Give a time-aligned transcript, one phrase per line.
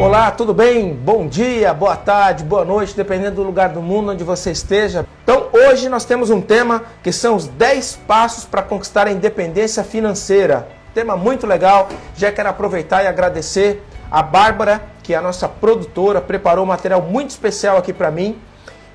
[0.00, 0.94] Olá, tudo bem?
[0.94, 5.04] Bom dia, boa tarde, boa noite, dependendo do lugar do mundo onde você esteja.
[5.22, 9.84] Então, hoje nós temos um tema que são os 10 passos para conquistar a independência
[9.84, 10.66] financeira.
[10.94, 11.86] Tema muito legal.
[12.16, 17.02] Já quero aproveitar e agradecer a Bárbara, que é a nossa produtora, preparou um material
[17.02, 18.38] muito especial aqui para mim.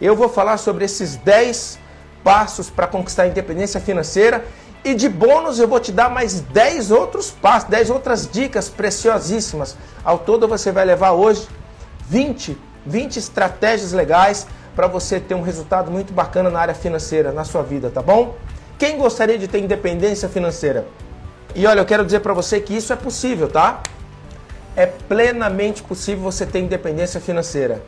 [0.02, 1.78] Eu vou falar sobre esses 10
[2.24, 4.44] passos para conquistar a independência financeira
[4.86, 9.76] e de bônus eu vou te dar mais 10 outros passos, 10 outras dicas preciosíssimas.
[10.04, 11.48] Ao todo você vai levar hoje
[12.08, 14.46] 20, 20 estratégias legais
[14.76, 18.36] para você ter um resultado muito bacana na área financeira, na sua vida, tá bom?
[18.78, 20.86] Quem gostaria de ter independência financeira?
[21.56, 23.82] E olha, eu quero dizer para você que isso é possível, tá?
[24.76, 27.82] É plenamente possível você ter independência financeira.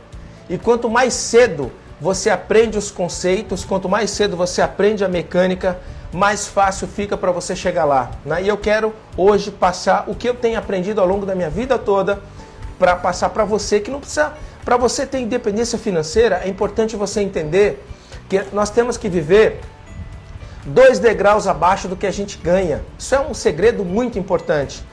[0.50, 1.70] E quanto mais cedo
[2.00, 5.78] você aprende os conceitos, quanto mais cedo você aprende a mecânica,
[6.12, 8.10] mais fácil fica para você chegar lá.
[8.24, 8.42] Né?
[8.42, 11.78] E eu quero hoje passar o que eu tenho aprendido ao longo da minha vida
[11.78, 12.20] toda
[12.78, 14.32] para passar para você que não precisa.
[14.64, 17.84] Para você ter independência financeira, é importante você entender
[18.28, 19.60] que nós temos que viver
[20.64, 22.82] dois degraus abaixo do que a gente ganha.
[22.98, 24.84] Isso é um segredo muito importante.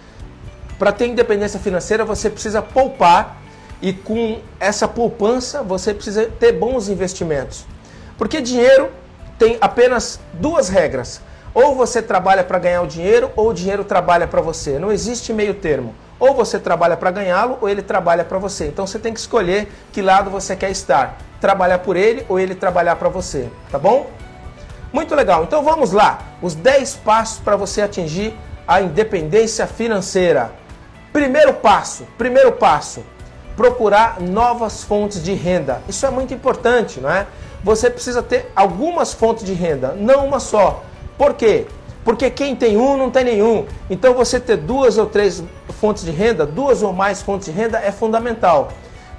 [0.80, 3.41] Para ter independência financeira, você precisa poupar
[3.81, 7.66] e com essa poupança você precisa ter bons investimentos.
[8.17, 8.89] Porque dinheiro
[9.38, 11.22] tem apenas duas regras.
[11.53, 14.77] Ou você trabalha para ganhar o dinheiro, ou o dinheiro trabalha para você.
[14.77, 15.95] Não existe meio termo.
[16.19, 18.67] Ou você trabalha para ganhá-lo, ou ele trabalha para você.
[18.67, 21.17] Então você tem que escolher que lado você quer estar.
[21.39, 23.50] Trabalhar por ele ou ele trabalhar para você.
[23.72, 24.09] Tá bom?
[24.92, 25.44] Muito legal.
[25.44, 26.20] Então vamos lá.
[26.42, 28.33] Os 10 passos para você atingir
[28.67, 30.52] a independência financeira.
[31.14, 33.03] Primeiro passo, primeiro passo,
[33.55, 35.81] procurar novas fontes de renda.
[35.88, 37.25] Isso é muito importante, não é?
[37.66, 40.83] Você precisa ter algumas fontes de renda, não uma só.
[41.17, 41.66] Por quê?
[42.03, 43.66] Porque quem tem um não tem nenhum.
[43.89, 45.44] Então você ter duas ou três
[45.81, 48.69] fontes de renda, duas ou mais fontes de renda é fundamental.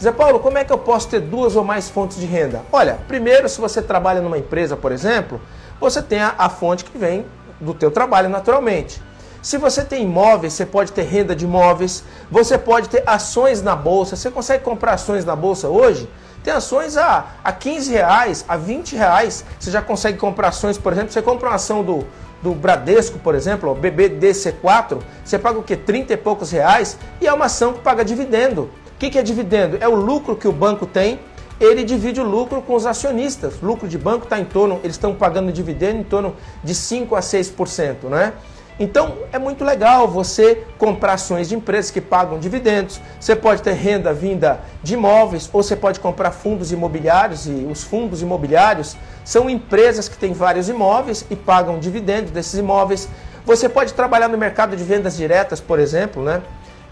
[0.00, 2.62] Zé Paulo, como é que eu posso ter duas ou mais fontes de renda?
[2.70, 5.40] Olha, primeiro, se você trabalha numa empresa, por exemplo,
[5.80, 7.26] você tem a, a fonte que vem
[7.60, 9.02] do teu trabalho naturalmente.
[9.42, 13.74] Se você tem imóveis, você pode ter renda de imóveis, você pode ter ações na
[13.74, 14.14] bolsa.
[14.14, 16.08] Você consegue comprar ações na bolsa hoje?
[16.46, 19.44] Tem ações a, a 15 reais, a 20 reais.
[19.58, 22.06] Você já consegue comprar ações, por exemplo, você compra uma ação do,
[22.40, 25.74] do Bradesco, por exemplo, o BBDC4, você paga o que?
[25.74, 28.70] 30 e poucos reais e é uma ação que paga dividendo.
[28.94, 29.76] O que, que é dividendo?
[29.80, 31.18] É o lucro que o banco tem,
[31.58, 33.60] ele divide o lucro com os acionistas.
[33.60, 37.20] Lucro de banco está em torno, eles estão pagando dividendo em torno de 5 a
[37.20, 38.32] 6%, não é?
[38.78, 43.00] Então é muito legal você comprar ações de empresas que pagam dividendos.
[43.18, 47.82] Você pode ter renda vinda de imóveis ou você pode comprar fundos imobiliários e os
[47.82, 53.08] fundos imobiliários são empresas que têm vários imóveis e pagam dividendos desses imóveis.
[53.46, 56.42] Você pode trabalhar no mercado de vendas diretas, por exemplo, né?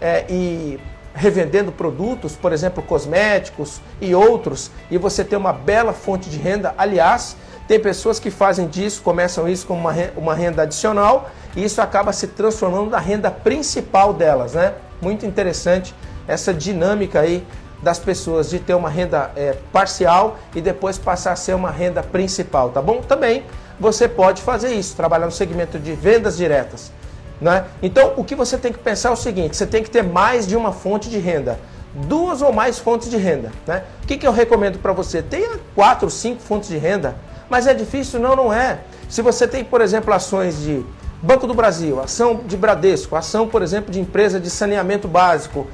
[0.01, 0.79] É, e
[1.13, 6.73] revendendo produtos, por exemplo, cosméticos e outros, e você ter uma bela fonte de renda.
[6.77, 12.11] Aliás, tem pessoas que fazem disso, começam isso como uma renda adicional e isso acaba
[12.11, 14.73] se transformando na renda principal delas, né?
[15.01, 15.95] Muito interessante
[16.27, 17.45] essa dinâmica aí
[17.81, 22.01] das pessoas de ter uma renda é, parcial e depois passar a ser uma renda
[22.01, 23.01] principal, tá bom?
[23.01, 23.43] Também
[23.79, 26.91] você pode fazer isso, trabalhar no segmento de vendas diretas.
[27.39, 27.65] Né?
[27.81, 30.47] Então, o que você tem que pensar é o seguinte: você tem que ter mais
[30.47, 31.59] de uma fonte de renda,
[31.93, 33.51] duas ou mais fontes de renda.
[33.67, 33.83] Né?
[34.03, 35.21] O que, que eu recomendo para você?
[35.21, 37.15] Tenha quatro, cinco fontes de renda,
[37.49, 38.19] mas é difícil?
[38.19, 38.79] Não, não é.
[39.09, 40.83] Se você tem, por exemplo, ações de
[41.25, 45.65] Banco do Brasil, ação de Bradesco, ação, por exemplo, de empresa de saneamento básico,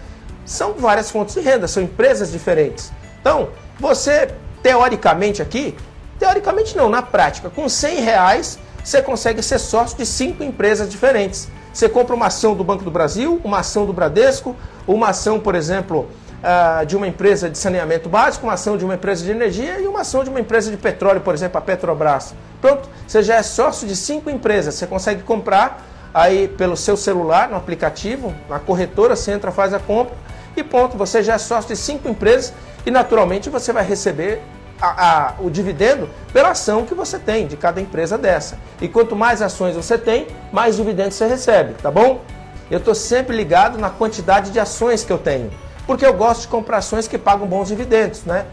[0.46, 2.90] são várias fontes de renda, são empresas diferentes.
[3.20, 5.76] Então, você, teoricamente aqui,
[6.18, 11.50] teoricamente não, na prática, com 100 reais, você consegue ser sócio de cinco empresas diferentes.
[11.74, 14.56] Você compra uma ação do Banco do Brasil, uma ação do Bradesco,
[14.88, 16.08] uma ação, por exemplo,
[16.42, 19.88] uh, de uma empresa de saneamento básico, uma ação de uma empresa de energia e
[19.88, 22.34] uma ação de uma empresa de petróleo, por exemplo, a Petrobras.
[22.60, 24.76] Pronto, você já é sócio de cinco empresas.
[24.76, 29.80] Você consegue comprar aí pelo seu celular, no aplicativo, na corretora, você entra, faz a
[29.80, 30.16] compra
[30.56, 30.98] e ponto.
[30.98, 32.54] Você já é sócio de cinco empresas
[32.86, 34.42] e naturalmente você vai receber
[34.82, 34.88] a,
[35.30, 38.58] a, o dividendo pela ação que você tem de cada empresa dessa.
[38.82, 42.22] E quanto mais ações você tem, mais dividendos você recebe, tá bom?
[42.70, 45.52] Eu estou sempre ligado na quantidade de ações que eu tenho
[45.92, 48.46] porque eu gosto de comprar ações que pagam bons dividendos, né?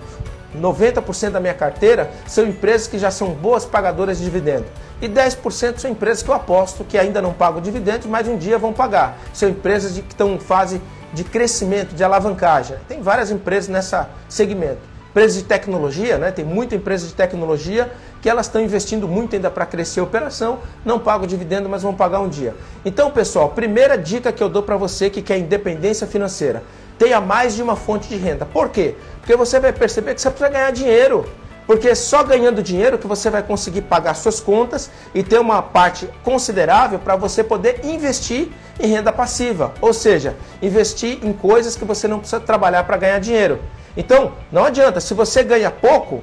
[0.60, 4.64] 90% da minha carteira são empresas que já são boas pagadoras de dividendo.
[5.00, 8.58] E 10% são empresas que eu aposto que ainda não pagam dividendos, mas um dia
[8.58, 9.16] vão pagar.
[9.32, 10.82] São empresas de, que estão em fase
[11.12, 12.76] de crescimento, de alavancagem.
[12.88, 14.80] Tem várias empresas nessa segmento.
[15.10, 16.32] Empresas de tecnologia, né?
[16.32, 17.88] tem muita empresa de tecnologia
[18.20, 21.94] que elas estão investindo muito ainda para crescer a operação, não pagam dividendo, mas vão
[21.94, 22.56] pagar um dia.
[22.84, 26.64] Então, pessoal, primeira dica que eu dou para você que quer independência financeira
[26.98, 28.44] tenha mais de uma fonte de renda.
[28.44, 28.94] Por quê?
[29.20, 31.24] Porque você vai perceber que você precisa ganhar dinheiro.
[31.66, 35.60] Porque é só ganhando dinheiro que você vai conseguir pagar suas contas e ter uma
[35.60, 38.48] parte considerável para você poder investir
[38.80, 39.74] em renda passiva.
[39.82, 43.60] Ou seja, investir em coisas que você não precisa trabalhar para ganhar dinheiro.
[43.94, 46.22] Então, não adianta, se você ganha pouco,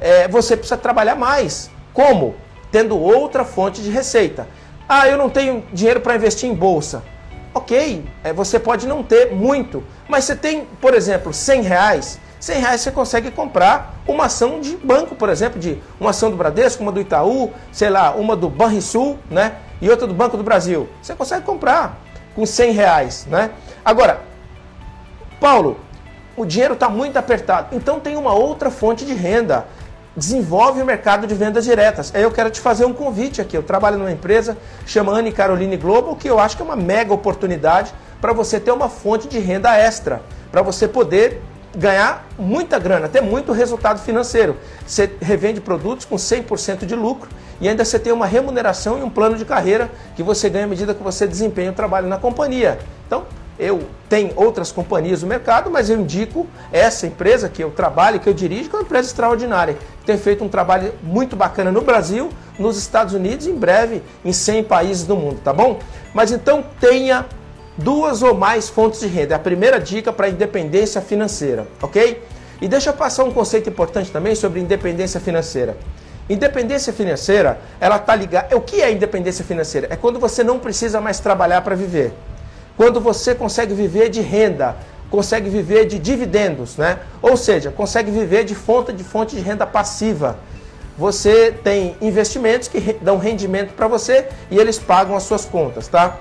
[0.00, 1.70] é, você precisa trabalhar mais.
[1.92, 2.34] Como?
[2.72, 4.48] Tendo outra fonte de receita.
[4.88, 7.02] Ah, eu não tenho dinheiro para investir em bolsa.
[7.56, 12.60] Ok, é, você pode não ter muito, mas você tem, por exemplo, 100 reais 100
[12.60, 16.82] reais você consegue comprar uma ação de banco, por exemplo, de uma ação do Bradesco,
[16.82, 19.54] uma do Itaú, sei lá, uma do Banrisul, né?
[19.80, 20.86] E outra do Banco do Brasil.
[21.02, 21.98] Você consegue comprar
[22.34, 23.52] com 100 reais, né?
[23.82, 24.20] Agora,
[25.40, 25.80] Paulo,
[26.36, 29.66] o dinheiro está muito apertado, então tem uma outra fonte de renda.
[30.16, 32.10] Desenvolve o mercado de vendas diretas.
[32.14, 33.56] Aí eu quero te fazer um convite aqui.
[33.56, 37.12] Eu trabalho numa empresa chamada Anne Caroline Global, que eu acho que é uma mega
[37.12, 41.42] oportunidade para você ter uma fonte de renda extra, para você poder
[41.76, 44.56] ganhar muita grana, ter muito resultado financeiro.
[44.86, 47.28] Você revende produtos com 100% de lucro
[47.60, 50.68] e ainda você tem uma remuneração e um plano de carreira que você ganha à
[50.68, 52.78] medida que você desempenha o trabalho na companhia.
[53.06, 53.24] Então,
[53.58, 58.28] eu tenho outras companhias no mercado, mas eu indico essa empresa que eu trabalho, que
[58.28, 62.30] eu dirijo, que é uma empresa extraordinária, tem feito um trabalho muito bacana no Brasil,
[62.58, 65.78] nos Estados Unidos em breve em 100 países do mundo, tá bom?
[66.14, 67.26] Mas então tenha
[67.76, 69.34] duas ou mais fontes de renda.
[69.34, 72.22] É a primeira dica para independência financeira, ok?
[72.60, 75.76] E deixa eu passar um conceito importante também sobre independência financeira.
[76.28, 78.56] Independência financeira, ela tá ligada.
[78.56, 79.88] O que é independência financeira?
[79.90, 82.12] É quando você não precisa mais trabalhar para viver.
[82.76, 84.76] Quando você consegue viver de renda,
[85.10, 86.98] consegue viver de dividendos, né?
[87.22, 90.38] Ou seja, consegue viver de fonte de fonte de renda passiva.
[90.98, 96.16] Você tem investimentos que dão rendimento para você e eles pagam as suas contas, tá?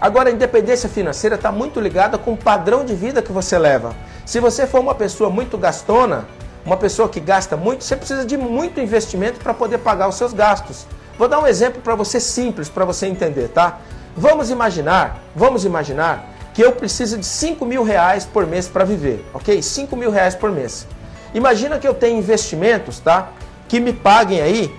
[0.00, 3.94] Agora, a independência financeira está muito ligada com o padrão de vida que você leva.
[4.26, 6.26] Se você for uma pessoa muito gastona,
[6.66, 10.34] uma pessoa que gasta muito, você precisa de muito investimento para poder pagar os seus
[10.34, 10.86] gastos.
[11.18, 13.80] Vou dar um exemplo para você simples, para você entender, tá?
[14.16, 19.22] Vamos imaginar, vamos imaginar que eu preciso de 5 mil reais por mês para viver,
[19.34, 19.60] ok?
[19.60, 20.86] 5 mil reais por mês.
[21.34, 23.28] Imagina que eu tenho investimentos, tá?
[23.68, 24.74] Que me paguem aí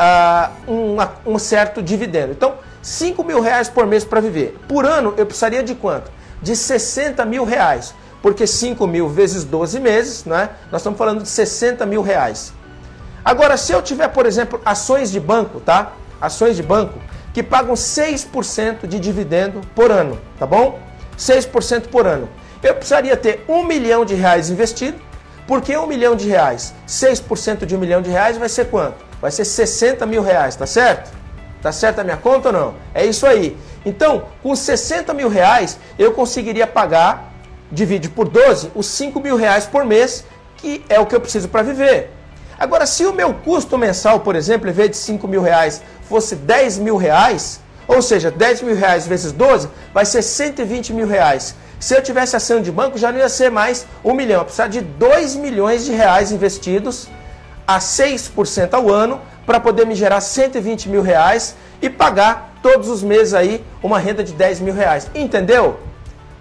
[0.00, 0.96] uh,
[1.26, 2.32] um, certo dividendo.
[2.32, 4.58] Então, 5 mil reais por mês para viver.
[4.66, 6.10] Por ano eu precisaria de quanto?
[6.40, 7.94] De 60 mil reais.
[8.22, 10.48] Porque 5 mil vezes 12 meses, né?
[10.72, 12.54] Nós estamos falando de 60 mil reais.
[13.22, 15.92] Agora, se eu tiver, por exemplo, ações de banco, tá?
[16.18, 16.98] Ações de banco
[17.38, 20.80] que pagam 6% de dividendo por ano, tá bom?
[21.16, 22.28] 6% por ano.
[22.60, 24.98] Eu precisaria ter 1 milhão de reais investido.
[25.46, 26.74] Por que 1 milhão de reais?
[26.88, 28.96] 6% de 1 milhão de reais vai ser quanto?
[29.20, 31.12] Vai ser 60 mil reais, tá certo?
[31.62, 32.74] Tá certo a minha conta ou não?
[32.92, 33.56] É isso aí.
[33.86, 37.32] Então, com 60 mil reais, eu conseguiria pagar,
[37.70, 40.24] divide por 12, os 5 mil reais por mês,
[40.56, 42.10] que é o que eu preciso para viver.
[42.58, 46.34] Agora, se o meu custo mensal, por exemplo, em vez de 5 mil reais, fosse
[46.34, 51.54] 10 mil reais, ou seja, 10 mil reais vezes 12, vai ser 120 mil reais.
[51.78, 54.40] Se eu tivesse ação de banco, já não ia ser mais 1 milhão.
[54.40, 57.08] Eu precisar de 2 milhões de reais investidos
[57.66, 63.02] a 6% ao ano para poder me gerar 120 mil reais e pagar todos os
[63.02, 65.08] meses aí uma renda de 10 mil reais.
[65.14, 65.78] Entendeu?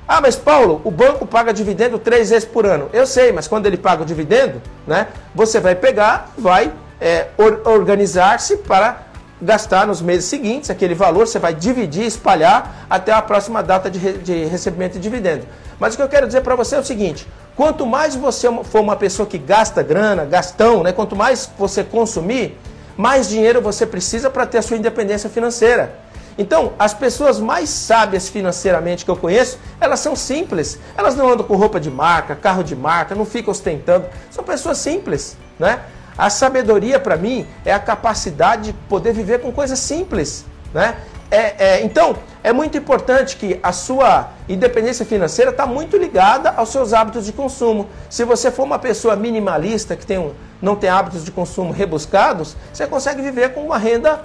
[0.08, 2.90] Ah, mas Paulo, o banco paga dividendo três vezes por ano.
[2.94, 6.72] Eu sei, mas quando ele paga o dividendo, né, você vai pegar, vai
[7.02, 9.08] é, or organizar-se para
[9.42, 14.00] gastar nos meses seguintes aquele valor, você vai dividir, espalhar até a próxima data de,
[14.00, 15.46] re de recebimento de dividendo.
[15.80, 18.80] Mas o que eu quero dizer para você é o seguinte: quanto mais você for
[18.80, 22.58] uma pessoa que gasta grana, gastão, né, quanto mais você consumir,
[22.96, 26.07] mais dinheiro você precisa para ter a sua independência financeira.
[26.38, 30.80] Então, as pessoas mais sábias financeiramente que eu conheço, elas são simples.
[30.96, 34.06] Elas não andam com roupa de marca, carro de marca, não ficam ostentando.
[34.30, 35.82] São pessoas simples, né?
[36.18, 40.98] A sabedoria para mim é a capacidade de poder viver com coisas simples, né?
[41.30, 46.70] É, é, então, é muito importante que a sua independência financeira está muito ligada aos
[46.70, 47.88] seus hábitos de consumo.
[48.10, 52.56] Se você for uma pessoa minimalista, que tem um, não tem hábitos de consumo rebuscados,
[52.72, 54.22] você consegue viver com uma renda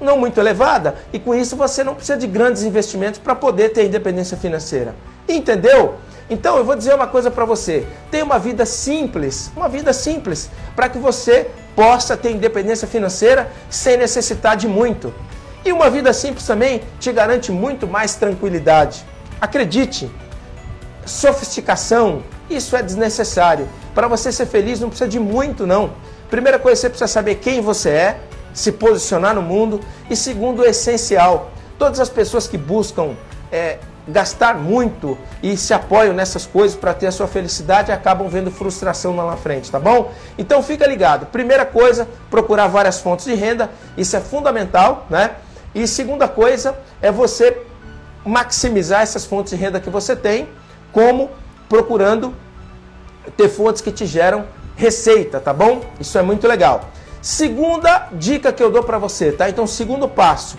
[0.00, 3.86] não muito elevada e com isso você não precisa de grandes investimentos para poder ter
[3.86, 4.94] independência financeira.
[5.28, 5.94] Entendeu?
[6.28, 10.50] Então eu vou dizer uma coisa para você: tenha uma vida simples, uma vida simples,
[10.74, 15.12] para que você possa ter independência financeira sem necessitar de muito.
[15.64, 19.04] E uma vida simples também te garante muito mais tranquilidade.
[19.40, 20.10] Acredite,
[21.06, 23.68] sofisticação, isso é desnecessário.
[23.94, 25.92] Para você ser feliz não precisa de muito, não.
[26.28, 28.20] Primeira coisa, você precisa saber quem você é,
[28.54, 29.80] se posicionar no mundo.
[30.08, 33.14] E segundo, o essencial, todas as pessoas que buscam
[33.52, 38.50] é, gastar muito e se apoiam nessas coisas para ter a sua felicidade acabam vendo
[38.50, 40.12] frustração lá na frente, tá bom?
[40.38, 41.26] Então fica ligado.
[41.26, 45.32] Primeira coisa, procurar várias fontes de renda, isso é fundamental, né?
[45.74, 47.62] E segunda coisa é você
[48.24, 50.48] maximizar essas fontes de renda que você tem,
[50.92, 51.30] como
[51.68, 52.34] procurando
[53.36, 54.46] ter fontes que te geram
[54.76, 55.80] receita, tá bom?
[55.98, 56.88] Isso é muito legal.
[57.24, 59.48] Segunda dica que eu dou para você, tá?
[59.48, 60.58] Então, segundo passo,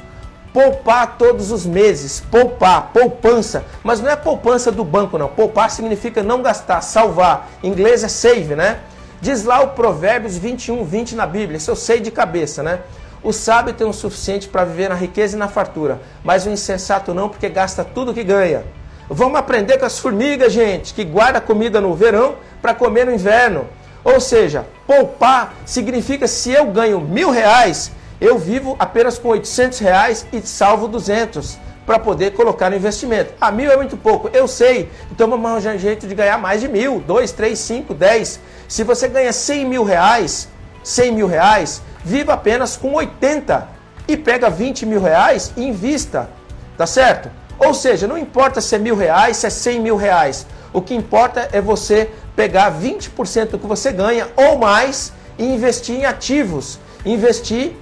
[0.52, 5.28] poupar todos os meses, poupar, poupança, mas não é poupança do banco não.
[5.28, 7.52] Poupar significa não gastar, salvar.
[7.62, 8.80] Em inglês é save, né?
[9.22, 12.80] Diz lá o Provérbios 21, 20 na Bíblia, isso eu sei de cabeça, né?
[13.22, 17.14] O sábio tem o suficiente para viver na riqueza e na fartura, mas o insensato
[17.14, 18.64] não, porque gasta tudo que ganha.
[19.08, 23.68] Vamos aprender com as formigas, gente, que guarda comida no verão para comer no inverno.
[24.06, 30.28] Ou seja, poupar significa se eu ganho mil reais, eu vivo apenas com 800 reais
[30.32, 31.58] e salvo 200
[31.88, 33.34] para poder colocar no investimento.
[33.42, 34.92] Ah, mil é muito pouco, eu sei.
[35.12, 38.40] Então vamos arranjar um jeito de ganhar mais de mil, dois, três, cinco, dez.
[38.68, 40.50] Se você ganha 100 mil reais,
[40.84, 43.68] 100 mil reais, viva apenas com 80
[44.08, 46.30] e pega 20 mil reais e invista,
[46.78, 47.30] tá certo?
[47.66, 50.46] Ou seja, não importa se é mil reais, se é 100 mil reais.
[50.72, 55.96] O que importa é você pegar 20% do que você ganha ou mais e investir
[55.96, 57.74] em ativos, investir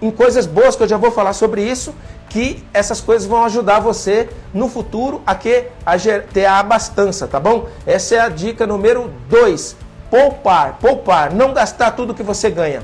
[0.00, 1.94] em coisas boas, que eu já vou falar sobre isso,
[2.30, 5.96] que essas coisas vão ajudar você no futuro a, que, a
[6.32, 7.68] ter a abastança, tá bom?
[7.86, 9.76] Essa é a dica número 2.
[10.10, 12.82] Poupar, poupar, não gastar tudo que você ganha.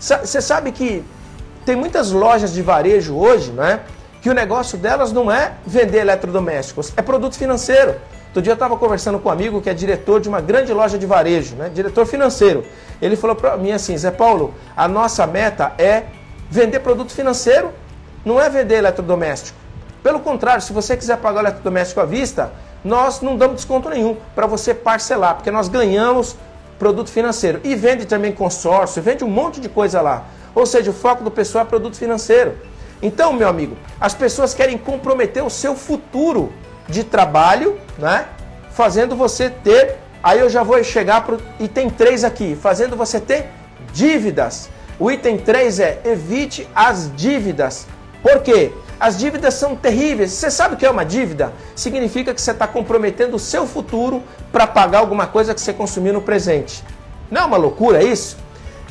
[0.00, 1.04] Você sabe que
[1.64, 3.80] tem muitas lojas de varejo hoje, né?
[4.24, 7.96] Que o negócio delas não é vender eletrodomésticos, é produto financeiro.
[8.28, 10.96] Outro dia eu estava conversando com um amigo que é diretor de uma grande loja
[10.96, 11.68] de varejo, né?
[11.68, 12.64] diretor financeiro.
[13.02, 16.04] Ele falou para mim assim, Zé Paulo, a nossa meta é
[16.50, 17.70] vender produto financeiro,
[18.24, 19.58] não é vender eletrodoméstico.
[20.02, 22.50] Pelo contrário, se você quiser pagar o eletrodoméstico à vista,
[22.82, 26.34] nós não damos desconto nenhum para você parcelar, porque nós ganhamos
[26.78, 27.60] produto financeiro.
[27.62, 30.24] E vende também consórcio, vende um monte de coisa lá.
[30.54, 32.54] Ou seja, o foco do pessoal é produto financeiro.
[33.04, 36.50] Então, meu amigo, as pessoas querem comprometer o seu futuro
[36.88, 38.24] de trabalho, né?
[38.70, 39.98] Fazendo você ter.
[40.22, 43.50] Aí eu já vou chegar para o item 3 aqui, fazendo você ter
[43.92, 44.70] dívidas.
[44.98, 47.86] O item 3 é evite as dívidas.
[48.22, 48.72] Por quê?
[48.98, 50.32] As dívidas são terríveis.
[50.32, 51.52] Você sabe o que é uma dívida?
[51.76, 56.14] Significa que você está comprometendo o seu futuro para pagar alguma coisa que você consumiu
[56.14, 56.82] no presente.
[57.30, 58.38] Não é uma loucura isso?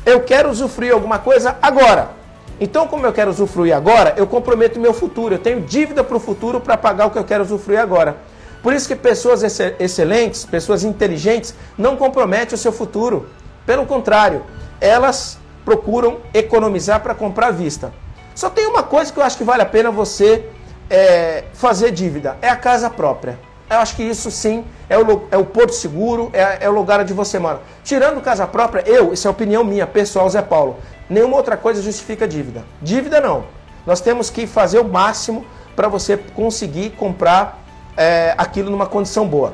[0.05, 2.21] Eu quero usufruir alguma coisa agora.
[2.59, 5.35] Então, como eu quero usufruir agora, eu comprometo meu futuro.
[5.35, 8.17] Eu tenho dívida para o futuro para pagar o que eu quero usufruir agora.
[8.61, 13.27] Por isso que pessoas excelentes, pessoas inteligentes, não comprometem o seu futuro.
[13.65, 14.43] Pelo contrário,
[14.79, 17.93] elas procuram economizar para comprar à vista.
[18.35, 20.45] Só tem uma coisa que eu acho que vale a pena você
[20.89, 23.37] é, fazer dívida: é a casa própria.
[23.69, 26.99] Eu acho que isso sim é o, é o porto seguro, é, é o lugar
[26.99, 27.61] onde você mora.
[27.83, 30.77] Tirando casa própria, eu, isso é opinião minha, pessoal, Zé Paulo,
[31.13, 32.65] nenhuma outra coisa justifica dívida.
[32.81, 33.45] Dívida não.
[33.85, 37.63] Nós temos que fazer o máximo para você conseguir comprar
[37.95, 39.53] é, aquilo numa condição boa.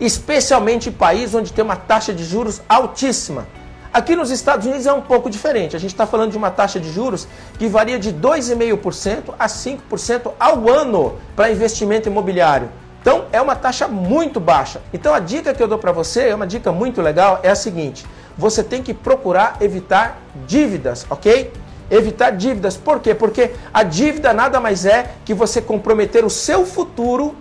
[0.00, 3.46] Especialmente em países onde tem uma taxa de juros altíssima.
[3.92, 5.76] Aqui nos Estados Unidos é um pouco diferente.
[5.76, 7.26] A gente está falando de uma taxa de juros
[7.58, 12.70] que varia de 2,5% a 5% ao ano para investimento imobiliário.
[13.00, 14.80] Então é uma taxa muito baixa.
[14.92, 17.54] Então a dica que eu dou para você, é uma dica muito legal, é a
[17.54, 18.06] seguinte:
[18.40, 21.52] você tem que procurar evitar dívidas, ok?
[21.90, 22.74] Evitar dívidas.
[22.74, 23.14] Por quê?
[23.14, 27.36] Porque a dívida nada mais é que você comprometer o seu futuro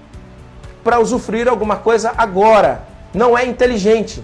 [0.84, 2.84] para usufruir alguma coisa agora.
[3.13, 4.22] Não é inteligente.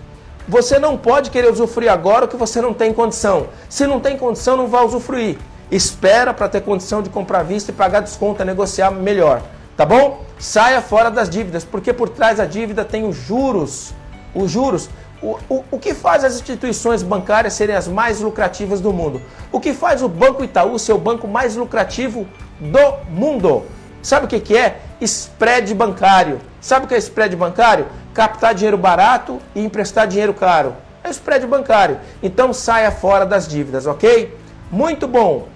[0.49, 3.47] Você não pode querer usufruir agora o que você não tem condição.
[3.69, 5.37] Se não tem condição, não vai usufruir.
[5.71, 9.41] Espera para ter condição de comprar vista e pagar desconto, negociar melhor.
[9.77, 10.25] Tá bom?
[10.37, 13.93] Saia fora das dívidas, porque por trás da dívida tem os juros.
[14.35, 14.89] Os juros
[15.21, 19.21] o, o, o que faz as instituições bancárias serem as mais lucrativas do mundo?
[19.51, 22.27] O que faz o Banco Itaú ser o banco mais lucrativo
[22.59, 23.63] do mundo?
[24.01, 24.81] Sabe o que, que é?
[25.01, 26.39] Spread bancário.
[26.61, 27.87] Sabe o que é spread bancário?
[28.13, 30.75] Captar dinheiro barato e emprestar dinheiro caro.
[31.03, 31.99] É spread bancário.
[32.21, 34.37] Então saia fora das dívidas, ok?
[34.71, 35.47] Muito bom.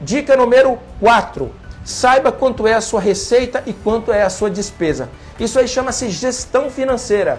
[0.00, 1.50] Dica número 4.
[1.84, 5.08] Saiba quanto é a sua receita e quanto é a sua despesa.
[5.38, 7.38] Isso aí chama-se gestão financeira.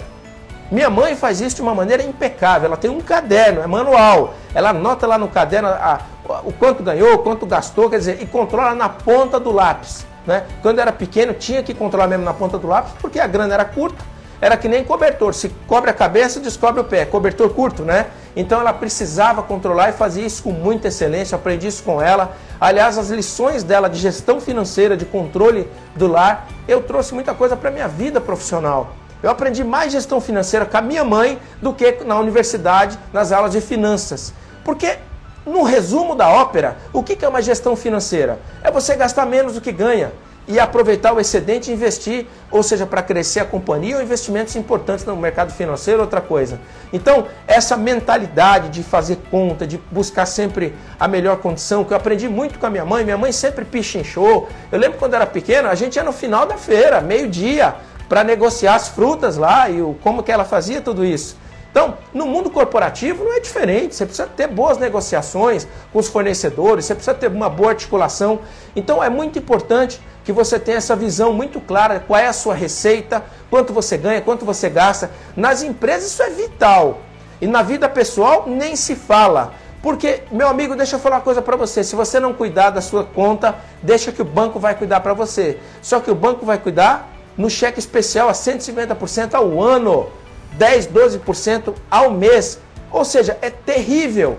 [0.72, 2.68] Minha mãe faz isso de uma maneira impecável.
[2.68, 4.34] Ela tem um caderno, é manual.
[4.54, 8.22] Ela anota lá no caderno a, a, o quanto ganhou, o quanto gastou, quer dizer,
[8.22, 10.06] e controla na ponta do lápis.
[10.26, 10.44] Né?
[10.64, 13.64] Quando era pequeno, tinha que controlar mesmo na ponta do lápis, porque a grana era
[13.64, 14.04] curta.
[14.42, 15.34] Era que nem cobertor.
[15.34, 17.06] Se cobre a cabeça, descobre o pé.
[17.06, 18.08] Cobertor curto, né?
[18.36, 21.36] Então ela precisava controlar e fazia isso com muita excelência.
[21.36, 22.36] Aprendi isso com ela.
[22.60, 27.56] Aliás, as lições dela de gestão financeira, de controle do lar, eu trouxe muita coisa
[27.56, 28.94] para minha vida profissional.
[29.24, 33.52] Eu aprendi mais gestão financeira com a minha mãe do que na universidade, nas aulas
[33.52, 34.34] de finanças.
[34.64, 34.98] Porque,
[35.46, 38.40] no resumo da ópera, o que é uma gestão financeira?
[38.64, 40.12] É você gastar menos do que ganha
[40.48, 45.04] e aproveitar o excedente e investir, ou seja, para crescer a companhia ou investimentos importantes
[45.06, 46.60] no mercado financeiro, outra coisa.
[46.94, 52.30] Então, essa mentalidade de fazer conta, de buscar sempre a melhor condição, que eu aprendi
[52.30, 54.48] muito com a minha mãe, minha mãe sempre pichinchou.
[54.72, 57.76] Eu lembro quando era pequeno, a gente ia no final da feira, meio-dia,
[58.08, 61.38] para negociar as frutas lá e o, como que ela fazia tudo isso.
[61.76, 63.96] Então, no mundo corporativo não é diferente.
[63.96, 68.40] Você precisa ter boas negociações com os fornecedores, você precisa ter uma boa articulação.
[68.74, 72.56] Então, é muito importante que você tenha essa visão muito clara qual é a sua
[72.56, 75.12] receita, quanto você ganha, quanto você gasta.
[75.36, 77.00] Nas empresas isso é vital.
[77.42, 79.54] E na vida pessoal nem se fala.
[79.82, 81.84] Porque, meu amigo, deixa eu falar uma coisa para você.
[81.84, 85.60] Se você não cuidar da sua conta, deixa que o banco vai cuidar para você.
[85.82, 90.08] Só que o banco vai cuidar no cheque especial a 150% ao ano,
[90.54, 92.60] 10, 12% ao mês.
[92.92, 94.38] Ou seja, é terrível.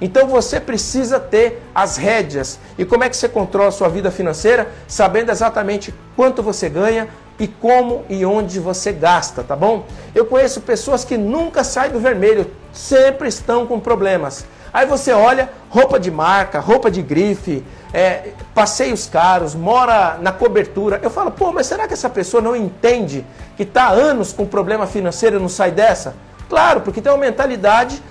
[0.00, 2.58] Então você precisa ter as rédeas.
[2.78, 4.70] E como é que você controla a sua vida financeira?
[4.86, 9.84] Sabendo exatamente quanto você ganha e como e onde você gasta, tá bom?
[10.14, 14.44] Eu conheço pessoas que nunca saem do vermelho, sempre estão com problemas.
[14.72, 21.00] Aí você olha, roupa de marca, roupa de grife, é, passeios caros, mora na cobertura.
[21.02, 23.24] Eu falo, pô, mas será que essa pessoa não entende
[23.56, 26.14] que está há anos com problema financeiro e não sai dessa?
[26.48, 28.02] Claro, porque tem uma mentalidade,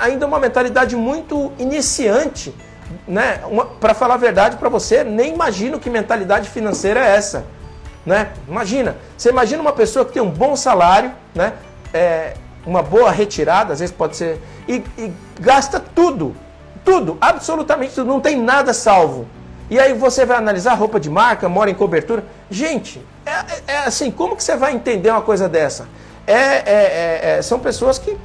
[0.00, 2.54] ainda uma mentalidade muito iniciante.
[3.08, 3.40] Né?
[3.80, 7.44] Para falar a verdade para você, nem imagino que mentalidade financeira é essa.
[8.04, 8.30] Né?
[8.46, 11.54] Imagina, você imagina uma pessoa que tem um bom salário, né?
[11.92, 12.34] É,
[12.66, 16.34] uma boa retirada, às vezes pode ser, e, e gasta tudo,
[16.84, 19.26] tudo, absolutamente tudo, não tem nada salvo.
[19.70, 22.24] E aí você vai analisar roupa de marca, mora em cobertura.
[22.50, 25.88] Gente, é, é, é assim, como que você vai entender uma coisa dessa?
[26.26, 28.16] É, é, é, é são pessoas que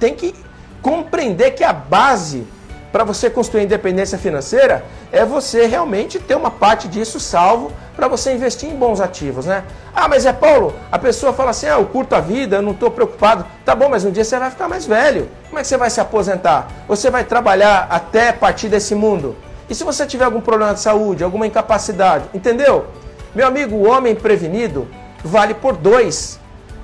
[0.00, 0.34] têm que
[0.82, 2.46] compreender que a base
[2.92, 8.32] para você construir independência financeira é você realmente ter uma parte disso salvo para você
[8.32, 9.64] investir em bons ativos, né?
[9.94, 12.72] Ah, mas é Paulo, a pessoa fala assim: ah, eu curto a vida, eu não
[12.72, 13.44] estou preocupado.
[13.64, 15.28] Tá bom, mas um dia você vai ficar mais velho.
[15.48, 16.68] Como é que você vai se aposentar?
[16.86, 19.36] Você vai trabalhar até partir desse mundo?
[19.68, 22.86] E se você tiver algum problema de saúde, alguma incapacidade, entendeu?
[23.34, 24.88] Meu amigo, o homem prevenido
[25.22, 26.40] vale por dois.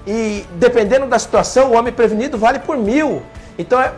[0.06, 3.22] E dependendo da situação, o homem prevenido vale por mil.
[3.58, 3.92] Então é,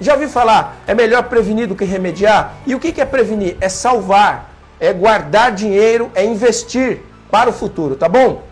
[0.00, 2.54] já ouviu falar, é melhor prevenir do que remediar?
[2.66, 3.56] E o que é prevenir?
[3.60, 8.42] É salvar, é guardar dinheiro, é investir para o futuro, tá bom?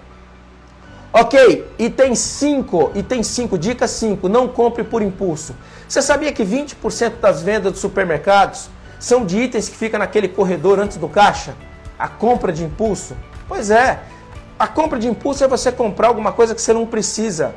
[1.12, 5.54] Ok, item 5, item 5, dica 5, não compre por impulso.
[5.88, 10.80] Você sabia que 20% das vendas dos supermercados são de itens que ficam naquele corredor
[10.80, 11.54] antes do caixa?
[11.96, 13.14] A compra de impulso?
[13.46, 14.00] Pois é,
[14.58, 17.54] a compra de impulso é você comprar alguma coisa que você não precisa.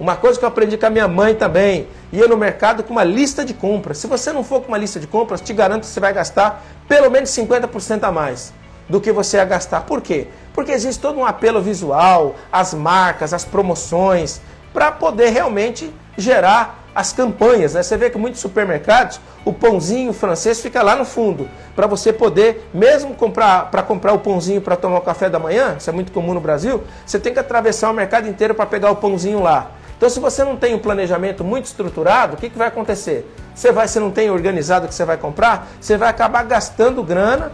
[0.00, 3.04] Uma coisa que eu aprendi com a minha mãe também, ia no mercado com uma
[3.04, 3.98] lista de compras.
[3.98, 6.64] Se você não for com uma lista de compras, te garanto que você vai gastar
[6.88, 8.50] pelo menos 50% a mais
[8.88, 9.82] do que você ia gastar.
[9.82, 10.28] Por quê?
[10.54, 14.40] Porque existe todo um apelo visual, as marcas, as promoções,
[14.72, 17.74] para poder realmente gerar as campanhas.
[17.74, 17.82] Né?
[17.82, 22.70] Você vê que muitos supermercados, o pãozinho francês fica lá no fundo, para você poder,
[22.72, 26.10] mesmo comprar para comprar o pãozinho para tomar o café da manhã, isso é muito
[26.10, 29.72] comum no Brasil, você tem que atravessar o mercado inteiro para pegar o pãozinho lá.
[30.00, 33.30] Então, se você não tem um planejamento muito estruturado, o que, que vai acontecer?
[33.54, 37.02] Você vai, se não tem organizado o que você vai comprar, você vai acabar gastando
[37.04, 37.52] grana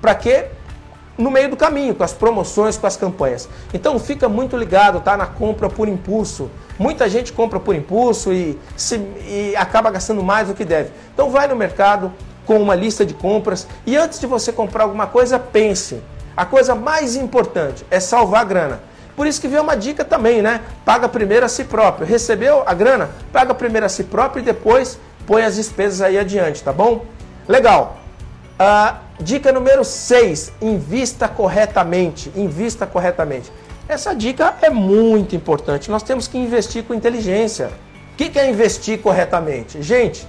[0.00, 0.44] para quê?
[1.18, 3.48] No meio do caminho, com as promoções, com as campanhas.
[3.74, 5.16] Então fica muito ligado, tá?
[5.16, 6.48] Na compra por impulso.
[6.78, 10.92] Muita gente compra por impulso e, se, e acaba gastando mais do que deve.
[11.12, 12.12] Então vai no mercado
[12.46, 16.00] com uma lista de compras e antes de você comprar alguma coisa, pense.
[16.36, 18.91] A coisa mais importante é salvar grana.
[19.14, 20.60] Por isso que vem uma dica também, né?
[20.84, 22.06] Paga primeiro a si próprio.
[22.06, 23.10] Recebeu a grana?
[23.32, 27.04] Paga primeiro a si próprio e depois põe as despesas aí adiante, tá bom?
[27.46, 27.98] Legal.
[28.54, 32.32] Uh, dica número 6, invista corretamente.
[32.34, 33.52] Invista corretamente.
[33.88, 35.90] Essa dica é muito importante.
[35.90, 37.70] Nós temos que investir com inteligência.
[38.12, 39.82] O que é investir corretamente?
[39.82, 40.26] Gente,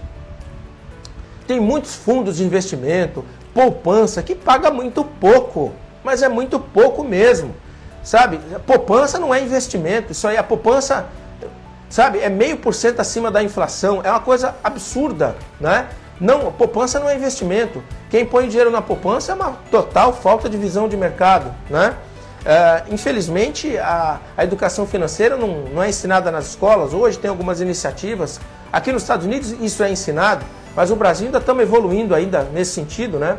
[1.48, 5.72] tem muitos fundos de investimento, poupança, que paga muito pouco,
[6.04, 7.54] mas é muito pouco mesmo.
[8.04, 8.40] Sabe?
[8.66, 11.06] Poupança não é investimento, isso aí, a poupança,
[11.90, 15.88] sabe, é meio por cento acima da inflação, é uma coisa absurda, né?
[16.20, 17.84] Não, poupança não é investimento.
[18.10, 21.96] Quem põe dinheiro na poupança é uma total falta de visão de mercado, né?
[22.46, 26.94] É, infelizmente, a, a educação financeira não, não é ensinada nas escolas.
[26.94, 28.40] Hoje tem algumas iniciativas
[28.74, 30.44] Aqui nos Estados Unidos isso é ensinado,
[30.76, 33.38] mas o Brasil ainda estamos evoluindo ainda nesse sentido, né?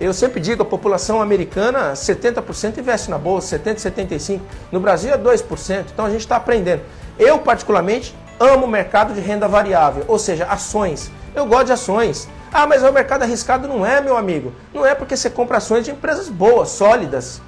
[0.00, 4.40] Eu sempre digo, a população americana, 70% investe na bolsa, 70%, 75%.
[4.72, 6.82] No Brasil é 2%, então a gente está aprendendo.
[7.18, 11.12] Eu, particularmente, amo o mercado de renda variável, ou seja, ações.
[11.34, 12.28] Eu gosto de ações.
[12.52, 14.52] Ah, mas o mercado arriscado não é, meu amigo.
[14.72, 17.40] Não é porque você compra ações de empresas boas, sólidas.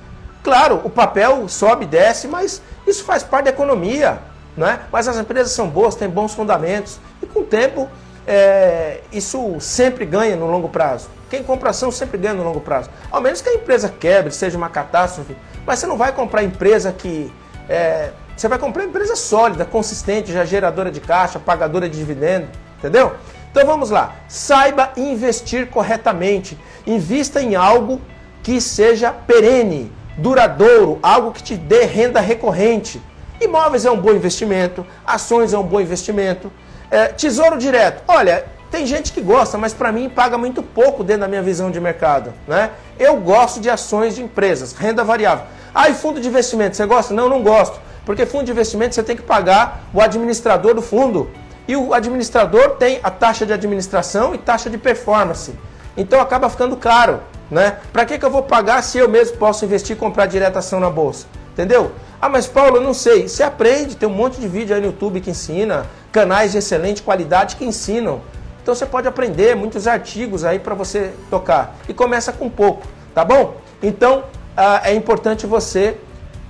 [0.43, 4.21] Claro, o papel sobe e desce, mas isso faz parte da economia.
[4.57, 4.81] Não é?
[4.91, 6.99] Mas as empresas são boas, têm bons fundamentos.
[7.23, 7.89] E com o tempo,
[8.27, 11.09] é, isso sempre ganha no longo prazo.
[11.31, 12.91] Quem compra ação sempre ganha no longo prazo.
[13.11, 15.37] Ao menos que a empresa quebre, seja uma catástrofe.
[15.65, 17.33] Mas você não vai comprar empresa que.
[17.69, 22.49] É, você vai comprar empresa sólida, consistente, já geradora de caixa, pagadora de dividendo.
[22.79, 23.15] Entendeu?
[23.51, 24.17] Então vamos lá.
[24.29, 26.59] Saiba investir corretamente.
[26.87, 28.01] Invista em algo
[28.43, 33.01] que seja perene, duradouro, algo que te dê renda recorrente.
[33.41, 36.53] Imóveis é um bom investimento, ações é um bom investimento.
[36.91, 38.03] É, tesouro direto.
[38.07, 41.71] Olha, tem gente que gosta, mas para mim paga muito pouco dentro da minha visão
[41.71, 42.33] de mercado.
[42.47, 42.71] Né?
[42.99, 45.45] Eu gosto de ações de empresas, renda variável.
[45.75, 47.13] Ah, e fundo de investimento, você gosta?
[47.13, 47.79] Não, não gosto.
[48.05, 51.31] Porque fundo de investimento você tem que pagar o administrador do fundo.
[51.69, 55.53] E o administrador tem a taxa de administração e taxa de performance.
[55.97, 57.21] Então acaba ficando caro.
[57.51, 57.77] Né?
[57.93, 60.81] Para que, que eu vou pagar se eu mesmo posso investir e comprar direto ação
[60.81, 61.27] na bolsa?
[61.53, 61.93] Entendeu?
[62.21, 63.29] Ah, mas Paulo, eu não sei.
[63.29, 67.03] Você aprende, tem um monte de vídeo aí no YouTube que ensina, canais de excelente
[67.03, 68.21] qualidade que ensinam.
[68.63, 71.77] Então você pode aprender muitos artigos aí para você tocar.
[71.89, 73.57] E começa com pouco, tá bom?
[73.83, 74.25] Então
[74.57, 75.97] ah, é importante você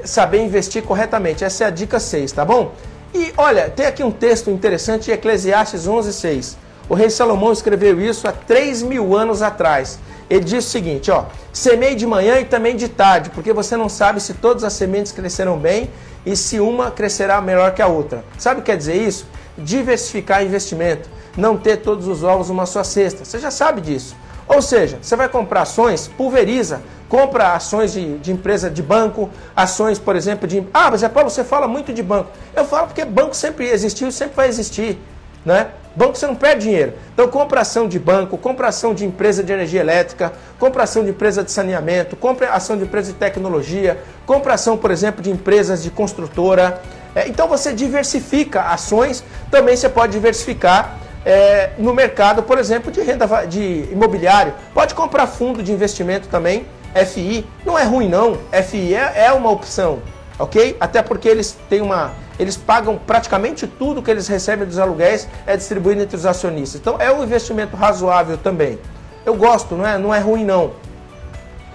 [0.05, 1.45] saber investir corretamente.
[1.45, 2.73] Essa é a dica 6, tá bom?
[3.13, 6.57] E olha, tem aqui um texto interessante, Eclesiastes 11:6.
[6.89, 9.99] O rei Salomão escreveu isso há 3 mil anos atrás.
[10.29, 13.89] Ele diz o seguinte: ó, semeie de manhã e também de tarde, porque você não
[13.89, 15.91] sabe se todas as sementes crescerão bem
[16.25, 18.25] e se uma crescerá melhor que a outra.
[18.37, 19.27] Sabe o que quer dizer isso?
[19.57, 23.25] Diversificar investimento, não ter todos os ovos numa só cesta.
[23.25, 24.17] Você já sabe disso.
[24.49, 29.99] Ou seja, você vai comprar ações, pulveriza, compra ações de, de, empresa de banco, ações,
[29.99, 30.65] por exemplo, de.
[30.73, 32.31] Ah, mas é Paulo, você fala muito de banco.
[32.55, 34.99] Eu falo porque banco sempre existiu e sempre vai existir.
[35.45, 35.69] Né?
[35.97, 36.93] Banco você não perde dinheiro.
[37.15, 41.11] Então, compra ação de banco, compra ação de empresa de energia elétrica, compra ação de
[41.11, 45.83] empresa de saneamento, compra ação de empresa de tecnologia, compra ação, por exemplo, de empresas
[45.83, 46.83] de construtora.
[47.15, 53.01] É, então, você diversifica ações, também você pode diversificar é, no mercado, por exemplo, de
[53.01, 54.53] renda de imobiliário.
[54.75, 56.67] Pode comprar fundo de investimento também,
[57.07, 57.47] FI.
[57.65, 60.03] Não é ruim não, FI é, é uma opção,
[60.39, 60.77] ok?
[60.79, 65.57] Até porque eles têm uma, eles pagam praticamente tudo que eles recebem dos aluguéis é
[65.57, 66.81] distribuído entre os acionistas.
[66.81, 68.79] Então é um investimento razoável também.
[69.25, 70.73] Eu gosto, não é, não é ruim não.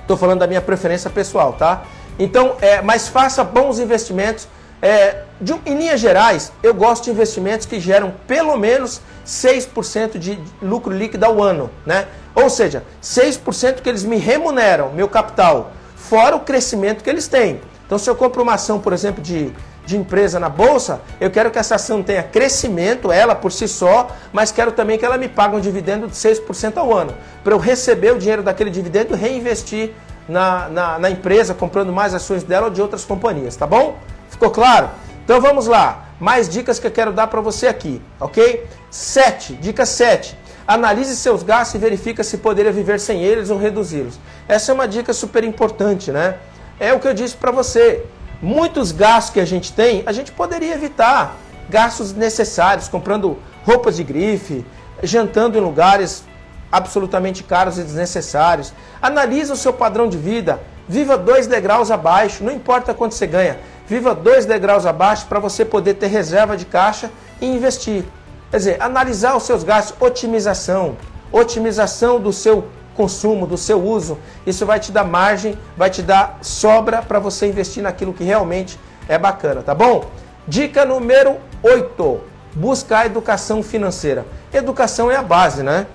[0.02, 1.84] Estou falando da minha preferência pessoal, tá?
[2.20, 4.48] Então, é, mas faça bons investimentos
[4.82, 10.40] é, de, em linhas gerais, eu gosto de investimentos que geram pelo menos 6% de
[10.62, 12.08] lucro líquido ao ano, né?
[12.34, 17.62] Ou seja, 6% que eles me remuneram, meu capital, fora o crescimento que eles têm.
[17.86, 19.54] Então, se eu compro uma ação, por exemplo, de,
[19.86, 24.10] de empresa na bolsa, eu quero que essa ação tenha crescimento, ela por si só,
[24.32, 27.14] mas quero também que ela me pague um dividendo de 6% ao ano,
[27.44, 29.92] para eu receber o dinheiro daquele dividendo e reinvestir
[30.28, 33.98] na, na, na empresa, comprando mais ações dela ou de outras companhias, tá bom?
[34.30, 34.90] Ficou claro?
[35.24, 36.06] Então vamos lá.
[36.20, 38.66] Mais dicas que eu quero dar para você aqui, ok?
[38.90, 39.54] 7.
[39.56, 40.38] Dica 7.
[40.68, 44.20] Analise seus gastos e verifica se poderia viver sem eles ou reduzi-los.
[44.48, 46.38] Essa é uma dica super importante, né?
[46.80, 48.06] É o que eu disse para você.
[48.42, 51.36] Muitos gastos que a gente tem, a gente poderia evitar.
[51.70, 54.66] Gastos necessários, comprando roupas de grife,
[55.04, 56.24] jantando em lugares
[56.72, 58.74] absolutamente caros e desnecessários.
[59.02, 60.60] Analise o seu padrão de vida.
[60.88, 63.58] Viva dois degraus abaixo, não importa quanto você ganha
[63.92, 68.06] viva dois degraus abaixo para você poder ter reserva de caixa e investir.
[68.50, 70.96] Quer dizer, analisar os seus gastos, otimização,
[71.30, 72.70] otimização do seu
[73.02, 74.20] consumo, do seu uso.
[74.46, 78.80] Isso vai te dar margem, vai te dar sobra para você investir naquilo que realmente
[79.10, 80.06] é bacana, tá bom?
[80.48, 82.22] Dica número 8:
[82.54, 84.24] buscar educação financeira.
[84.54, 85.88] Educação é a base, né?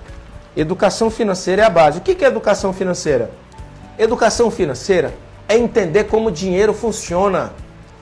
[0.55, 1.99] Educação financeira é a base.
[1.99, 3.31] O que é educação financeira?
[3.97, 5.13] Educação financeira
[5.47, 7.53] é entender como o dinheiro funciona.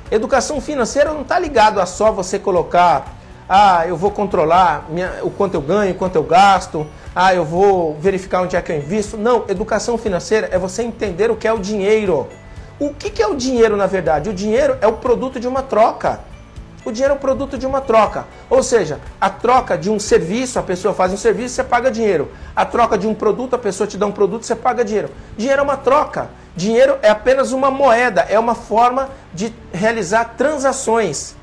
[0.10, 3.14] Educação financeira não está ligado a só você colocar,
[3.47, 7.45] ah, eu vou controlar minha, o quanto eu ganho, o quanto eu gasto, ah, eu
[7.45, 9.17] vou verificar onde é que eu invisto.
[9.17, 12.27] Não, educação financeira é você entender o que é o dinheiro.
[12.79, 14.29] O que, que é o dinheiro na verdade?
[14.29, 16.19] O dinheiro é o produto de uma troca.
[16.84, 18.25] O dinheiro é o produto de uma troca.
[18.49, 22.31] Ou seja, a troca de um serviço, a pessoa faz um serviço, você paga dinheiro.
[22.55, 25.10] A troca de um produto, a pessoa te dá um produto, você paga dinheiro.
[25.36, 26.29] Dinheiro é uma troca.
[26.55, 31.36] Dinheiro é apenas uma moeda, é uma forma de realizar transações.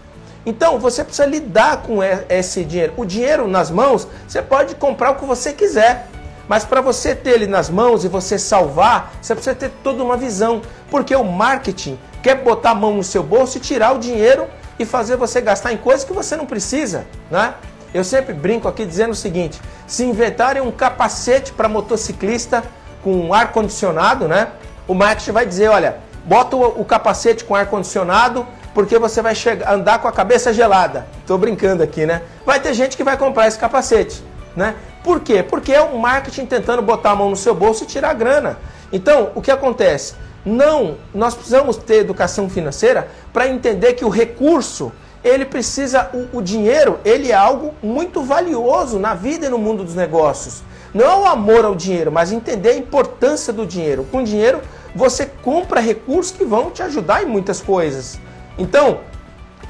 [0.45, 2.95] Então você precisa lidar com esse dinheiro.
[2.97, 6.09] O dinheiro nas mãos, você pode comprar o que você quiser.
[6.49, 10.17] Mas para você ter ele nas mãos e você salvar, você precisa ter toda uma
[10.17, 10.61] visão.
[10.91, 14.47] Porque o marketing quer botar a mão no seu bolso e tirar o dinheiro
[14.79, 17.55] e fazer você gastar em coisas que você não precisa, né?
[17.95, 22.65] Eu sempre brinco aqui dizendo o seguinte: se inventarem um capacete para motociclista
[23.03, 24.49] com ar condicionado, né?
[24.89, 29.73] O marketing vai dizer, olha, bota o, capacete com ar condicionado porque você vai chegar,
[29.73, 31.07] andar com a cabeça gelada.
[31.21, 32.23] Estou brincando aqui, né?
[32.45, 34.23] Vai ter gente que vai comprar esse capacete,
[34.57, 34.75] né?
[35.03, 35.43] Por quê?
[35.43, 38.59] Porque é o marketing tentando botar a mão no seu bolso e tirar a grana.
[38.93, 40.15] Então, o que acontece?
[40.45, 46.43] Não, nós precisamos ter educação financeira para entender que o recurso, ele precisa, o, o,
[46.43, 50.63] dinheiro, ele é algo muito valioso na vida e no mundo dos negócios.
[50.93, 54.07] Não é o amor ao dinheiro, mas entender a importância do dinheiro.
[54.11, 54.61] Com dinheiro,
[54.95, 58.19] você compra recursos que vão te ajudar em muitas coisas.
[58.59, 59.01] Então,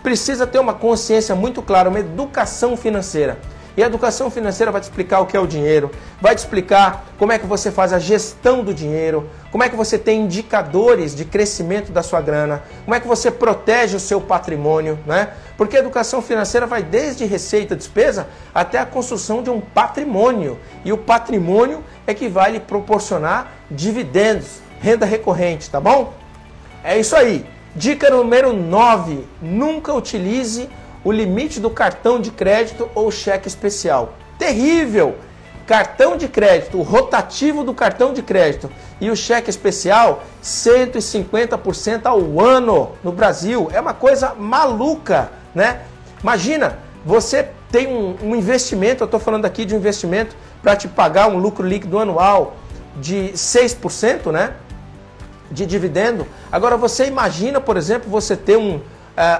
[0.03, 3.39] precisa ter uma consciência muito clara, uma educação financeira.
[3.75, 5.91] E a educação financeira vai te explicar o que é o dinheiro,
[6.21, 9.77] vai te explicar como é que você faz a gestão do dinheiro, como é que
[9.77, 14.21] você tem indicadores de crescimento da sua grana, como é que você protege o seu
[14.21, 15.31] patrimônio, né?
[15.57, 20.59] Porque a educação financeira vai desde receita, despesa, até a construção de um patrimônio.
[20.85, 26.13] E o patrimônio é que vai lhe proporcionar dividendos, renda recorrente, tá bom?
[26.85, 27.47] É isso aí.
[27.75, 30.69] Dica número 9: nunca utilize
[31.03, 34.15] o limite do cartão de crédito ou cheque especial.
[34.39, 35.17] Terrível!
[35.67, 38.69] Cartão de crédito, o rotativo do cartão de crédito
[39.01, 43.71] e o cheque especial, 150% ao ano no Brasil.
[43.73, 45.83] É uma coisa maluca, né?
[46.21, 50.89] Imagina, você tem um, um investimento, eu estou falando aqui de um investimento para te
[50.89, 52.57] pagar um lucro líquido anual
[52.97, 54.55] de 6%, né?
[55.53, 56.27] De dividendo.
[56.51, 58.83] Agora você imagina, por exemplo, você ter um, uh,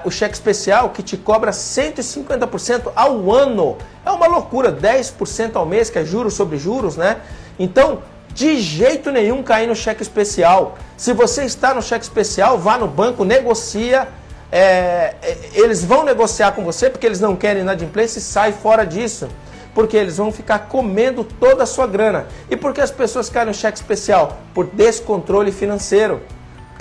[0.05, 3.77] o cheque especial que te cobra 150% ao ano.
[4.05, 7.19] É uma loucura, 10% ao mês, que é juros sobre juros, né?
[7.59, 8.01] Então,
[8.35, 10.77] de jeito nenhum cair no cheque especial.
[10.97, 14.09] Se você está no cheque especial, vá no banco, negocia.
[14.51, 15.15] É,
[15.55, 19.29] eles vão negociar com você porque eles não querem inadimplência e sai fora disso.
[19.75, 22.27] Porque eles vão ficar comendo toda a sua grana.
[22.51, 24.39] E por que as pessoas caem no cheque especial?
[24.53, 26.21] Por descontrole financeiro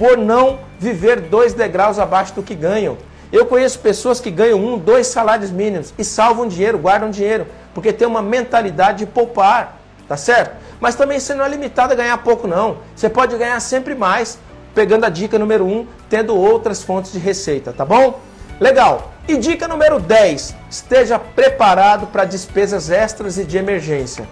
[0.01, 2.97] por não viver dois degraus abaixo do que ganham.
[3.31, 7.93] Eu conheço pessoas que ganham um, dois salários mínimos e salvam dinheiro, guardam dinheiro, porque
[7.93, 10.57] tem uma mentalidade de poupar, tá certo?
[10.79, 12.77] Mas também você não é limitado a ganhar pouco, não.
[12.95, 14.39] Você pode ganhar sempre mais,
[14.73, 18.19] pegando a dica número um, tendo outras fontes de receita, tá bom?
[18.59, 19.13] Legal.
[19.31, 24.27] E dica número 10: esteja preparado para despesas extras e de emergência.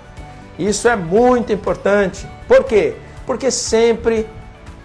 [0.58, 2.28] Isso é muito importante.
[2.50, 2.96] Por quê?
[3.26, 4.28] Porque sempre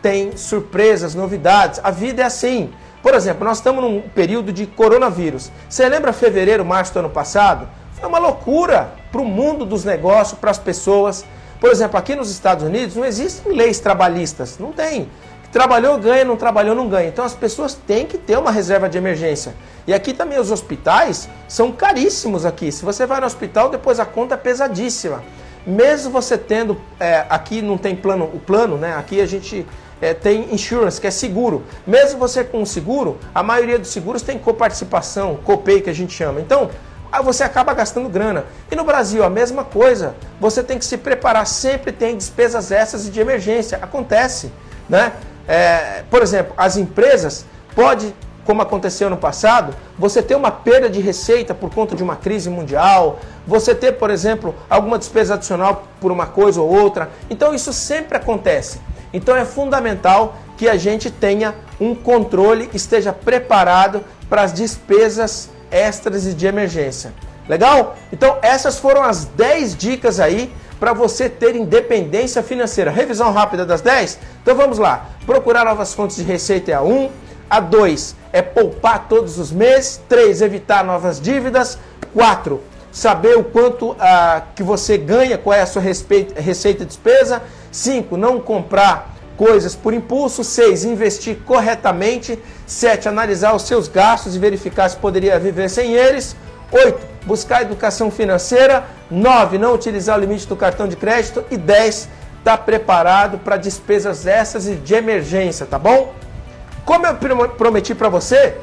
[0.00, 1.80] tem surpresas, novidades.
[1.82, 2.72] A vida é assim.
[3.02, 5.50] Por exemplo, nós estamos num período de coronavírus.
[5.68, 7.68] Você lembra fevereiro, março do ano passado?
[7.94, 11.24] Foi uma loucura para o mundo dos negócios, para as pessoas.
[11.58, 14.58] Por exemplo, aqui nos Estados Unidos não existem leis trabalhistas.
[14.60, 15.08] Não tem.
[15.54, 17.06] Trabalhou, ganha, não trabalhou, não ganha.
[17.06, 19.54] Então as pessoas têm que ter uma reserva de emergência.
[19.86, 22.72] E aqui também os hospitais são caríssimos aqui.
[22.72, 25.22] Se você vai no hospital, depois a conta é pesadíssima.
[25.64, 28.96] Mesmo você tendo, é, aqui não tem plano, o plano, né?
[28.96, 29.64] Aqui a gente
[30.02, 31.62] é, tem insurance, que é seguro.
[31.86, 36.40] Mesmo você com seguro, a maioria dos seguros tem coparticipação, copay que a gente chama.
[36.40, 36.68] Então,
[37.22, 38.44] você acaba gastando grana.
[38.72, 40.16] E no Brasil, a mesma coisa.
[40.40, 43.78] Você tem que se preparar, sempre tem despesas essas e de emergência.
[43.80, 44.50] Acontece,
[44.88, 45.12] né?
[45.46, 51.00] É, por exemplo, as empresas pode, como aconteceu no passado, você ter uma perda de
[51.00, 56.10] receita por conta de uma crise mundial, você ter, por exemplo, alguma despesa adicional por
[56.10, 57.10] uma coisa ou outra.
[57.28, 58.80] Então isso sempre acontece.
[59.12, 66.26] Então é fundamental que a gente tenha um controle, esteja preparado para as despesas extras
[66.26, 67.12] e de emergência.
[67.48, 67.96] Legal?
[68.12, 70.52] Então essas foram as 10 dicas aí
[70.84, 72.90] para você ter independência financeira.
[72.90, 74.18] Revisão rápida das 10?
[74.42, 75.06] Então vamos lá.
[75.24, 77.08] Procurar novas fontes de receita é a 1.
[77.48, 79.98] A 2 é poupar todos os meses.
[80.10, 80.42] 3.
[80.42, 81.78] Evitar novas dívidas.
[82.12, 82.60] 4.
[82.92, 87.42] Saber o quanto ah, que você ganha, qual é a sua receita e despesa.
[87.72, 88.18] 5.
[88.18, 90.44] Não comprar coisas por impulso.
[90.44, 90.84] 6.
[90.84, 92.38] Investir corretamente.
[92.66, 93.08] 7.
[93.08, 96.36] Analisar os seus gastos e verificar se poderia viver sem eles.
[96.70, 97.06] 8.
[97.24, 98.84] Buscar educação financeira.
[99.10, 99.58] 9.
[99.58, 101.44] Não utilizar o limite do cartão de crédito.
[101.50, 102.08] E 10.
[102.38, 106.12] Estar tá preparado para despesas essas e de emergência, tá bom?
[106.84, 107.14] Como eu
[107.48, 108.58] prometi para você,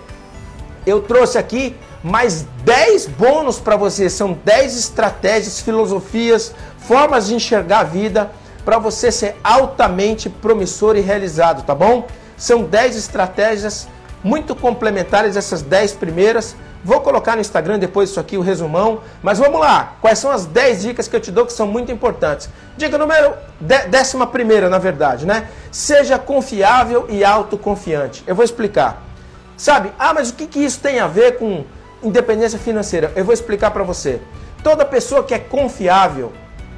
[0.85, 4.09] eu trouxe aqui mais 10 bônus para você.
[4.09, 8.31] São 10 estratégias, filosofias, formas de enxergar a vida
[8.63, 12.07] para você ser altamente promissor e realizado, tá bom?
[12.37, 13.87] São 10 estratégias
[14.23, 16.55] muito complementares essas 10 primeiras.
[16.83, 19.01] Vou colocar no Instagram depois isso aqui, o resumão.
[19.21, 19.93] Mas vamos lá.
[20.01, 22.49] Quais são as 10 dicas que eu te dou que são muito importantes?
[22.75, 25.47] Dica número décima primeira, na verdade, né?
[25.71, 28.23] Seja confiável e autoconfiante.
[28.25, 29.03] Eu vou explicar.
[29.55, 29.91] Sabe?
[29.99, 31.63] Ah, mas o que, que isso tem a ver com
[32.01, 33.11] independência financeira?
[33.15, 34.19] Eu vou explicar para você.
[34.63, 36.31] Toda pessoa que é confiável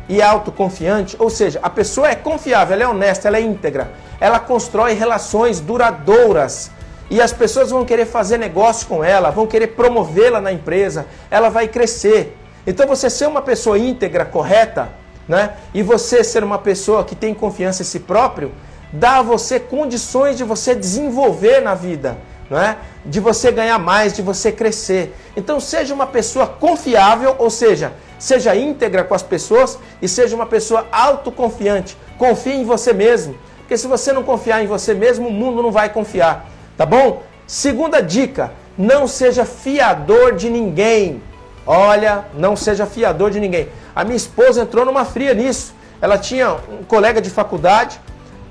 [0.09, 4.37] e autoconfiante, ou seja, a pessoa é confiável, ela é honesta, ela é íntegra, ela
[4.37, 6.71] constrói relações duradouras
[7.13, 11.47] e as pessoas vão querer fazer negócio com ela, vão querer promovê-la na empresa, ela
[11.47, 12.35] vai crescer.
[12.65, 14.89] Então você ser uma pessoa íntegra, correta,
[15.29, 15.53] né?
[15.75, 18.51] E você ser uma pessoa que tem confiança em si próprio,
[18.91, 22.17] dá a você condições de você desenvolver na vida,
[22.49, 22.77] não é?
[23.05, 25.15] De você ganhar mais, de você crescer.
[25.37, 30.47] Então seja uma pessoa confiável, ou seja, seja íntegra com as pessoas e seja uma
[30.47, 31.95] pessoa autoconfiante.
[32.17, 35.71] Confie em você mesmo, porque se você não confiar em você mesmo, o mundo não
[35.71, 36.51] vai confiar.
[36.77, 37.23] Tá bom?
[37.45, 41.21] Segunda dica: não seja fiador de ninguém.
[41.65, 43.69] Olha, não seja fiador de ninguém.
[43.95, 45.73] A minha esposa entrou numa fria nisso.
[46.01, 47.99] Ela tinha um colega de faculdade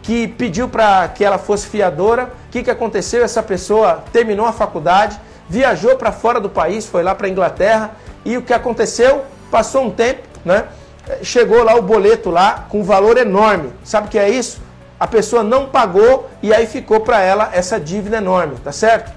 [0.02, 2.32] que pediu para que ela fosse fiadora.
[2.48, 3.22] O que, que aconteceu?
[3.22, 7.90] Essa pessoa terminou a faculdade, viajou para fora do país, foi lá para Inglaterra.
[8.24, 9.22] E o que aconteceu?
[9.50, 10.64] Passou um tempo, né?
[11.22, 13.70] Chegou lá o boleto lá com um valor enorme.
[13.84, 14.60] Sabe o que é isso?
[15.02, 19.10] A pessoa não pagou e aí ficou para ela essa dívida enorme, tá certo?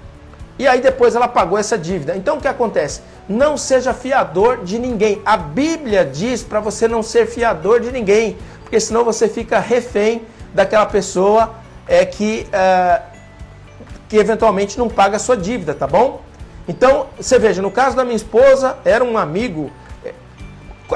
[0.58, 2.18] E aí depois ela pagou essa dívida.
[2.18, 3.02] Então o que acontece?
[3.30, 5.22] Não seja fiador de ninguém.
[5.24, 10.24] A Bíblia diz para você não ser fiador de ninguém, porque senão você fica refém
[10.56, 11.54] daquela pessoa
[11.88, 13.02] é que é,
[14.10, 16.20] que eventualmente não paga a sua dívida, tá bom?
[16.68, 19.70] Então você veja, no caso da minha esposa era um amigo,
[20.04, 20.14] é,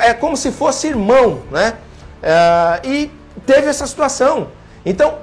[0.10, 1.76] é como se fosse irmão, né?
[2.24, 3.12] É, e
[3.46, 4.58] teve essa situação.
[4.90, 5.20] Então,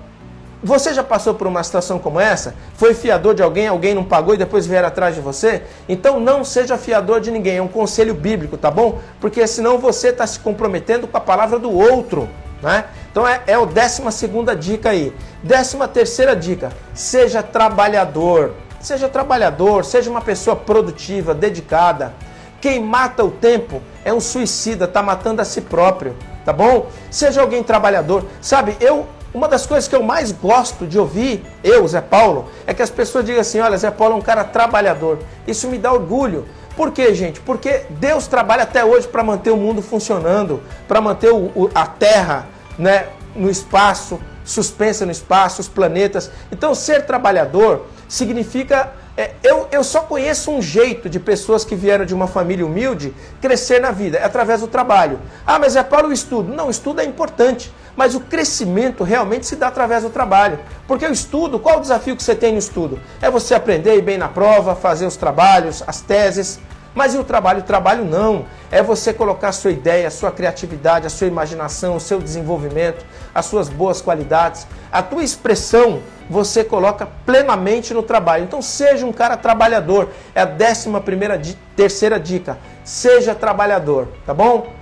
[0.63, 2.55] você já passou por uma situação como essa?
[2.75, 5.65] Foi fiador de alguém, alguém não pagou e depois vieram atrás de você?
[5.89, 9.01] Então não seja fiador de ninguém, é um conselho bíblico, tá bom?
[9.21, 12.29] Porque senão você está se comprometendo com a palavra do outro.
[12.63, 12.85] Né?
[13.11, 15.13] Então é, é o décima segunda dica aí.
[15.43, 18.55] Décima terceira dica, seja trabalhador.
[18.81, 22.15] Seja trabalhador, seja uma pessoa produtiva, dedicada.
[22.61, 26.87] Quem mata o tempo é um suicida, está matando a si próprio, tá bom?
[27.11, 28.25] Seja alguém trabalhador.
[28.41, 32.73] Sabe, eu uma das coisas que eu mais gosto de ouvir, eu, Zé Paulo, é
[32.73, 35.19] que as pessoas digam assim: olha, Zé Paulo é um cara trabalhador.
[35.47, 36.47] Isso me dá orgulho.
[36.77, 37.41] Por quê, gente?
[37.41, 41.87] Porque Deus trabalha até hoje para manter o mundo funcionando, para manter o, o, a
[41.87, 42.47] Terra
[42.79, 46.31] né, no espaço, suspensa no espaço, os planetas.
[46.53, 48.93] Então, ser trabalhador significa.
[49.19, 53.15] É, eu, eu só conheço um jeito de pessoas que vieram de uma família humilde
[53.41, 55.19] crescer na vida, é através do trabalho.
[55.47, 56.55] Ah, mas é para o estudo.
[56.55, 57.73] Não, estudo é importante.
[57.97, 60.59] Mas o crescimento realmente se dá através do trabalho.
[60.87, 63.01] Porque o estudo, qual o desafio que você tem no estudo?
[63.23, 66.61] É você aprender bem na prova, fazer os trabalhos, as teses.
[66.95, 67.61] Mas e o trabalho?
[67.61, 68.47] O trabalho não.
[68.71, 73.05] É você colocar a sua ideia, a sua criatividade, a sua imaginação, o seu desenvolvimento,
[73.35, 74.67] as suas boas qualidades.
[74.93, 78.45] A tua expressão você coloca plenamente no trabalho.
[78.45, 80.11] Então seja um cara trabalhador.
[80.35, 81.41] É a décima primeira,
[81.75, 82.59] terceira dica.
[82.85, 84.73] Seja trabalhador, tá bom?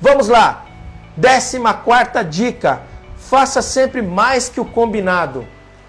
[0.00, 0.67] Vamos lá.
[1.18, 2.82] Décima quarta dica:
[3.16, 5.44] faça sempre mais que o combinado.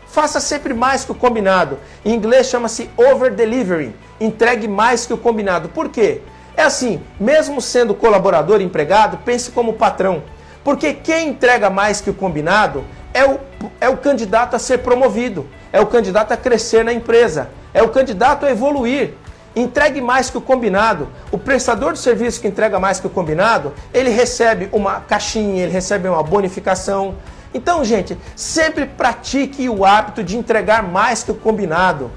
[0.07, 1.77] Faça sempre mais que o combinado.
[2.03, 3.95] Em inglês chama-se over delivery.
[4.19, 5.69] Entregue mais que o combinado.
[5.69, 6.21] Por quê?
[6.57, 10.23] É assim, mesmo sendo colaborador empregado, pense como patrão.
[10.63, 13.39] Porque quem entrega mais que o combinado é o,
[13.79, 17.89] é o candidato a ser promovido, é o candidato a crescer na empresa, é o
[17.89, 19.13] candidato a evoluir.
[19.55, 21.07] Entregue mais que o combinado.
[21.31, 25.71] O prestador de serviço que entrega mais que o combinado, ele recebe uma caixinha, ele
[25.71, 27.15] recebe uma bonificação.
[27.53, 32.11] Então, gente, sempre pratique o hábito de entregar mais que o combinado.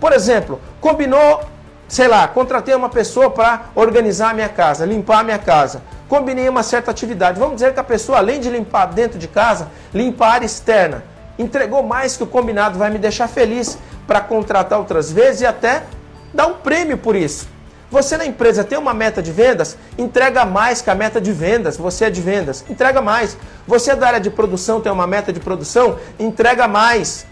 [0.00, 1.42] Por exemplo, combinou,
[1.86, 5.82] sei lá, contratei uma pessoa para organizar a minha casa, limpar a minha casa.
[6.08, 7.38] Combinei uma certa atividade.
[7.38, 11.04] Vamos dizer que a pessoa, além de limpar dentro de casa, limpa a área externa.
[11.38, 15.82] Entregou mais que o combinado, vai me deixar feliz para contratar outras vezes e até
[16.34, 17.48] dá um prêmio por isso.
[17.90, 21.76] Você na empresa tem uma meta de vendas, entrega mais que a meta de vendas.
[21.76, 23.36] Você é de vendas, entrega mais.
[23.68, 27.24] Você é da área de produção, tem uma meta de produção, entrega mais.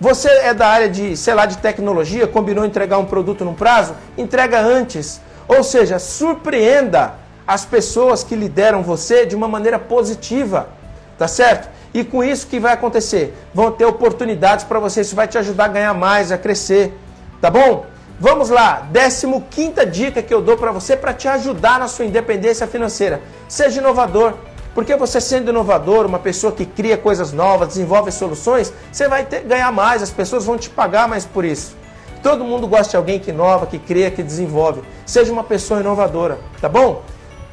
[0.00, 3.94] Você é da área de, sei lá, de tecnologia, combinou entregar um produto num prazo,
[4.18, 5.20] entrega antes.
[5.46, 7.14] Ou seja, surpreenda
[7.46, 10.70] as pessoas que lideram você de uma maneira positiva,
[11.18, 11.68] tá certo?
[11.92, 13.34] E com isso que vai acontecer?
[13.52, 16.96] Vão ter oportunidades para você, isso vai te ajudar a ganhar mais, a crescer,
[17.40, 17.84] tá bom?
[18.22, 22.66] Vamos lá, 15 dica que eu dou para você para te ajudar na sua independência
[22.66, 23.22] financeira.
[23.48, 24.34] Seja inovador.
[24.74, 29.40] Porque você sendo inovador, uma pessoa que cria coisas novas, desenvolve soluções, você vai ter,
[29.40, 31.74] ganhar mais, as pessoas vão te pagar mais por isso.
[32.22, 34.82] Todo mundo gosta de alguém que inova, que cria, que desenvolve.
[35.06, 37.02] Seja uma pessoa inovadora, tá bom?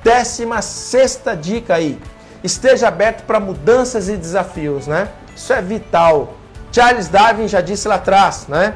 [0.03, 1.97] Décima sexta dica aí.
[2.43, 5.07] Esteja aberto para mudanças e desafios, né?
[5.33, 6.33] Isso é vital.
[6.73, 8.75] Charles Darwin já disse lá atrás, né?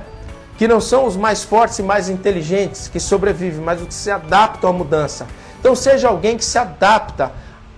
[0.62, 4.12] Que não são os mais fortes e mais inteligentes que sobrevivem, mas os que se
[4.12, 5.26] adaptam à mudança.
[5.59, 7.32] Então seja alguém que se adapta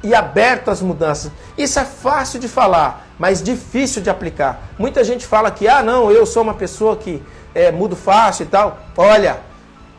[0.03, 1.31] e aberto às mudanças.
[1.57, 4.67] Isso é fácil de falar, mas difícil de aplicar.
[4.77, 7.23] Muita gente fala que, ah, não, eu sou uma pessoa que
[7.55, 8.77] é, mudo fácil e tal.
[8.97, 9.37] Olha,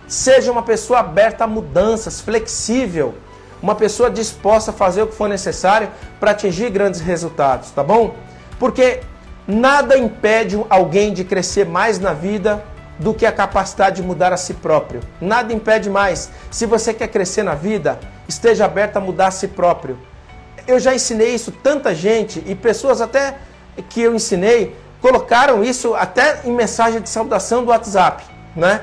[0.07, 3.15] seja uma pessoa aberta a mudanças, flexível,
[3.63, 5.89] uma pessoa disposta a fazer o que for necessário
[6.21, 8.15] para atingir grandes resultados, tá bom?
[8.59, 9.01] Porque
[9.49, 12.63] nada impede alguém de crescer mais na vida
[12.99, 15.01] do que a capacidade de mudar a si próprio.
[15.21, 16.31] Nada impede mais.
[16.51, 19.99] Se você quer crescer na vida, esteja aberto a mudar a si próprio.
[20.67, 23.37] Eu já ensinei isso tanta gente e pessoas até
[23.89, 28.25] que eu ensinei colocaram isso até em mensagem de saudação do WhatsApp,
[28.57, 28.81] né?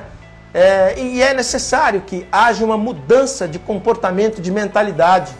[0.54, 5.32] É, e é necessário que haja uma mudança de comportamento, de mentalidade.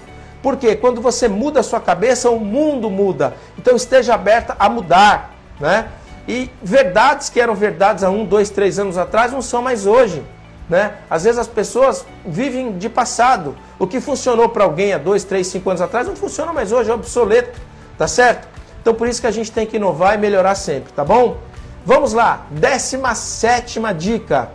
[0.43, 3.35] Porque quando você muda a sua cabeça, o mundo muda.
[3.57, 5.87] Então esteja aberta a mudar, né?
[6.27, 10.23] E verdades que eram verdades há um, dois, três anos atrás não são mais hoje.
[10.69, 10.95] Né?
[11.11, 13.57] Às vezes as pessoas vivem de passado.
[13.79, 16.91] O que funcionou para alguém há dois, três, cinco anos atrás não funciona mais hoje,
[16.91, 17.61] é obsoleto,
[17.99, 18.49] tá certo?
[18.81, 21.39] Então por isso que a gente tem que inovar e melhorar sempre, tá bom?
[21.85, 24.51] Vamos lá, 17 dica.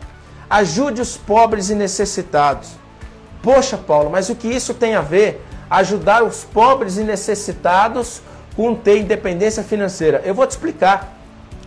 [0.50, 2.70] Ajude os pobres e necessitados.
[3.44, 5.46] Poxa, Paulo, mas o que isso tem a ver?
[5.70, 8.22] Ajudar os pobres e necessitados
[8.56, 10.22] com ter independência financeira.
[10.26, 11.17] Eu vou te explicar.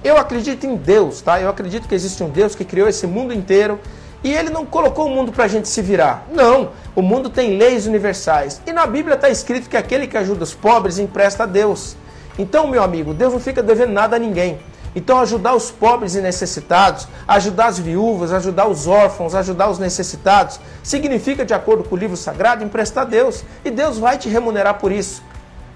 [0.03, 1.41] Eu acredito em Deus, tá?
[1.41, 3.79] Eu acredito que existe um Deus que criou esse mundo inteiro
[4.25, 6.27] e ele não colocou o mundo para a gente se virar.
[6.33, 8.63] Não, o mundo tem leis universais.
[8.67, 11.97] E na Bíblia está escrito que aquele que ajuda os pobres empresta a Deus.
[12.39, 14.59] Então, meu amigo, Deus não fica devendo nada a ninguém.
[14.97, 20.59] Então, ajudar os pobres e necessitados, ajudar as viúvas, ajudar os órfãos, ajudar os necessitados,
[20.83, 23.45] significa, de acordo com o livro sagrado, emprestar a Deus.
[23.65, 25.23] E Deus vai te remunerar por isso.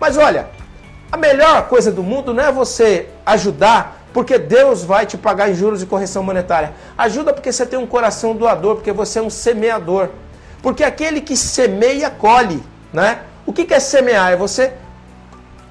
[0.01, 0.49] Mas olha,
[1.13, 5.55] a melhor coisa do mundo não é você ajudar porque Deus vai te pagar em
[5.55, 6.73] juros e correção monetária.
[6.97, 10.09] Ajuda porque você tem um coração doador, porque você é um semeador.
[10.63, 12.63] Porque aquele que semeia, colhe.
[12.93, 13.19] Né?
[13.45, 14.31] O que é semear?
[14.31, 14.73] É você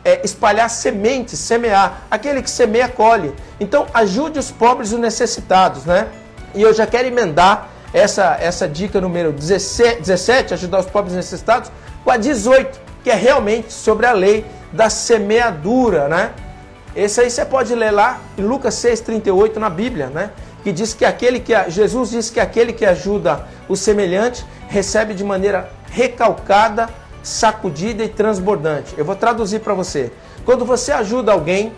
[0.03, 2.01] é, espalhar sementes, semear.
[2.11, 3.33] Aquele que semeia, colhe.
[3.61, 5.85] Então, ajude os pobres e os necessitados.
[5.85, 6.09] Né?
[6.53, 11.15] E eu já quero emendar essa, essa dica número 17, 17, ajudar os pobres e
[11.15, 11.71] necessitados,
[12.03, 16.31] com a 18, que é realmente sobre a lei da semeadura, né?
[16.95, 20.29] Esse aí você pode ler lá em Lucas 6,38 na Bíblia, né?
[20.63, 21.53] Que diz que aquele que.
[21.69, 26.87] Jesus diz que aquele que ajuda o semelhante recebe de maneira recalcada,
[27.23, 28.93] sacudida e transbordante.
[28.95, 30.11] Eu vou traduzir para você.
[30.45, 31.73] Quando você ajuda alguém,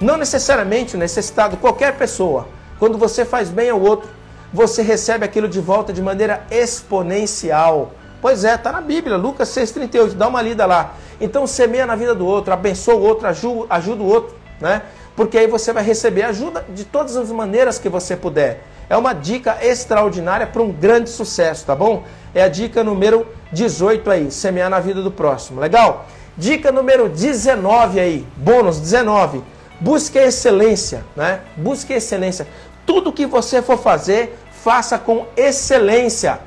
[0.00, 2.48] não necessariamente o necessitado, qualquer pessoa,
[2.78, 4.08] quando você faz bem ao outro,
[4.52, 7.92] você recebe aquilo de volta de maneira exponencial.
[8.22, 10.94] Pois é, está na Bíblia, Lucas 6,38, dá uma lida lá.
[11.20, 14.82] Então semeia na vida do outro, abençoa o outro, ajuda, ajuda o outro né?
[15.14, 18.62] Porque aí você vai receber ajuda de todas as maneiras que você puder.
[18.88, 22.04] É uma dica extraordinária para um grande sucesso, tá bom?
[22.34, 25.60] É a dica número 18 aí, semear na vida do próximo.
[25.60, 26.06] Legal?
[26.36, 29.42] Dica número 19 aí, bônus 19.
[29.80, 31.40] Busque excelência, né?
[31.56, 32.46] Busque excelência.
[32.84, 36.38] Tudo que você for fazer, faça com excelência.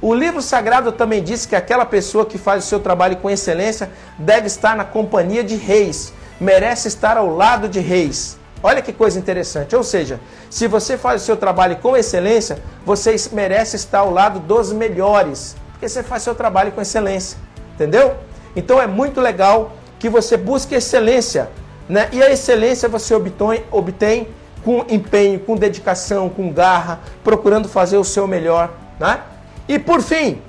[0.00, 3.90] O livro sagrado também diz que aquela pessoa que faz o seu trabalho com excelência
[4.18, 6.12] deve estar na companhia de reis
[6.42, 8.36] merece estar ao lado de reis.
[8.62, 9.74] Olha que coisa interessante.
[9.74, 10.20] Ou seja,
[10.50, 15.56] se você faz o seu trabalho com excelência, você merece estar ao lado dos melhores,
[15.70, 17.38] porque você faz seu trabalho com excelência.
[17.74, 18.14] Entendeu?
[18.54, 21.48] Então é muito legal que você busque excelência.
[21.88, 22.08] Né?
[22.12, 24.28] E a excelência você obtém, obtém
[24.64, 28.70] com empenho, com dedicação, com garra, procurando fazer o seu melhor.
[28.98, 29.20] Né?
[29.68, 30.40] E por fim,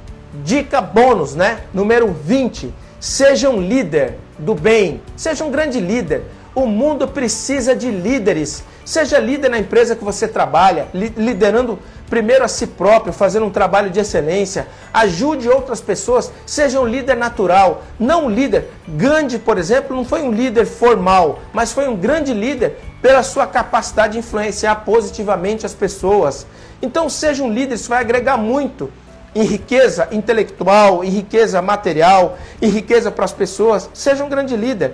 [0.44, 1.62] dica bônus, né?
[1.74, 2.74] número 20.
[3.04, 6.24] Seja um líder do bem, seja um grande líder.
[6.56, 8.64] O mundo precisa de líderes.
[8.86, 11.78] Seja líder na empresa que você trabalha, liderando
[12.10, 14.70] primeiro a si próprio, fazendo um trabalho de excelência.
[14.94, 18.70] Ajude outras pessoas, seja um líder natural, não um líder.
[18.88, 23.46] Gandhi, por exemplo, não foi um líder formal, mas foi um grande líder pela sua
[23.46, 26.48] capacidade de influenciar positivamente as pessoas.
[26.82, 28.90] Então, seja um líder, isso vai agregar muito
[29.36, 34.94] em riqueza intelectual, em riqueza material, em riqueza para as pessoas, seja um grande líder,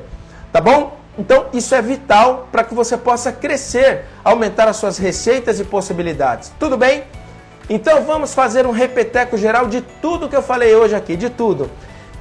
[0.51, 0.97] tá bom?
[1.17, 6.51] Então, isso é vital para que você possa crescer, aumentar as suas receitas e possibilidades.
[6.57, 7.03] Tudo bem?
[7.69, 11.69] Então, vamos fazer um repeteco geral de tudo que eu falei hoje aqui, de tudo.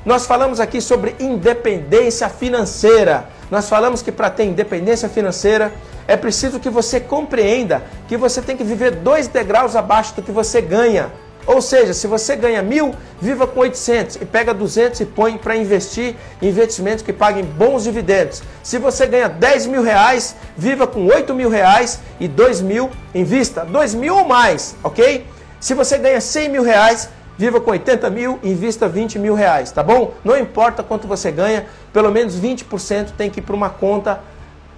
[0.04, 3.28] Nós falamos aqui sobre independência financeira.
[3.50, 5.72] Nós falamos que para ter independência financeira
[6.06, 10.32] é preciso que você compreenda que você tem que viver dois degraus abaixo do que
[10.32, 11.12] você ganha.
[11.48, 15.56] Ou seja, se você ganha mil, viva com 800 e pega 200 e põe para
[15.56, 18.42] investir em investimentos que paguem bons dividendos.
[18.62, 23.64] Se você ganha 10 mil reais, viva com 8 mil reais e 2 mil invista
[23.64, 25.26] 2 mil ou mais, ok?
[25.58, 29.72] Se você ganha 100 mil reais, viva com 80 mil e invista 20 mil reais,
[29.72, 30.12] tá bom?
[30.22, 34.20] Não importa quanto você ganha, pelo menos 20% tem que ir para uma conta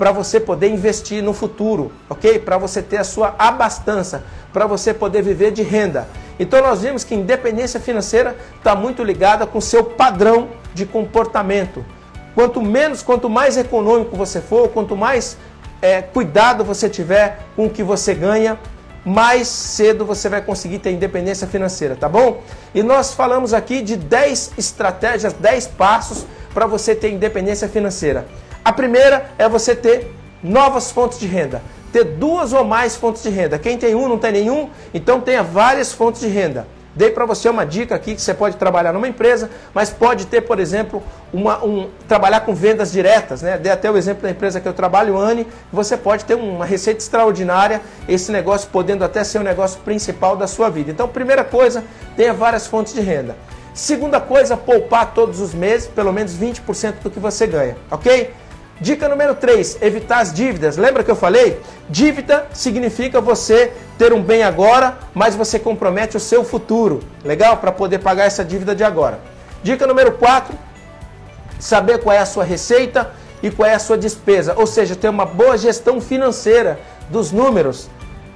[0.00, 2.38] para você poder investir no futuro, ok?
[2.38, 6.08] Para você ter a sua abastança, para você poder viver de renda.
[6.38, 11.84] Então nós vimos que independência financeira está muito ligada com o seu padrão de comportamento.
[12.34, 15.36] Quanto menos, quanto mais econômico você for, quanto mais
[15.82, 18.58] é, cuidado você tiver com o que você ganha,
[19.04, 22.42] mais cedo você vai conseguir ter independência financeira, tá bom?
[22.74, 26.24] E nós falamos aqui de 10 estratégias, 10 passos
[26.54, 28.26] para você ter independência financeira.
[28.64, 33.30] A primeira é você ter novas fontes de renda ter duas ou mais fontes de
[33.30, 33.58] renda.
[33.58, 36.66] Quem tem um não tem nenhum, então tenha várias fontes de renda.
[36.92, 40.40] Dei para você uma dica aqui que você pode trabalhar numa empresa, mas pode ter,
[40.40, 41.00] por exemplo,
[41.32, 43.42] uma, um, trabalhar com vendas diretas.
[43.42, 43.56] Né?
[43.56, 45.46] Dei até o exemplo da empresa que eu trabalho, Anne.
[45.72, 50.48] Você pode ter uma receita extraordinária, esse negócio podendo até ser o negócio principal da
[50.48, 50.90] sua vida.
[50.90, 51.84] Então, primeira coisa,
[52.16, 53.36] tenha várias fontes de renda.
[53.72, 58.32] Segunda coisa, poupar todos os meses, pelo menos 20% do que você ganha, ok?
[58.80, 60.78] Dica número 3, evitar as dívidas.
[60.78, 61.60] Lembra que eu falei?
[61.86, 67.00] Dívida significa você ter um bem agora, mas você compromete o seu futuro.
[67.22, 67.58] Legal?
[67.58, 69.20] Para poder pagar essa dívida de agora.
[69.62, 70.58] Dica número 4,
[71.58, 73.10] saber qual é a sua receita
[73.42, 74.54] e qual é a sua despesa.
[74.56, 77.90] Ou seja, ter uma boa gestão financeira dos números.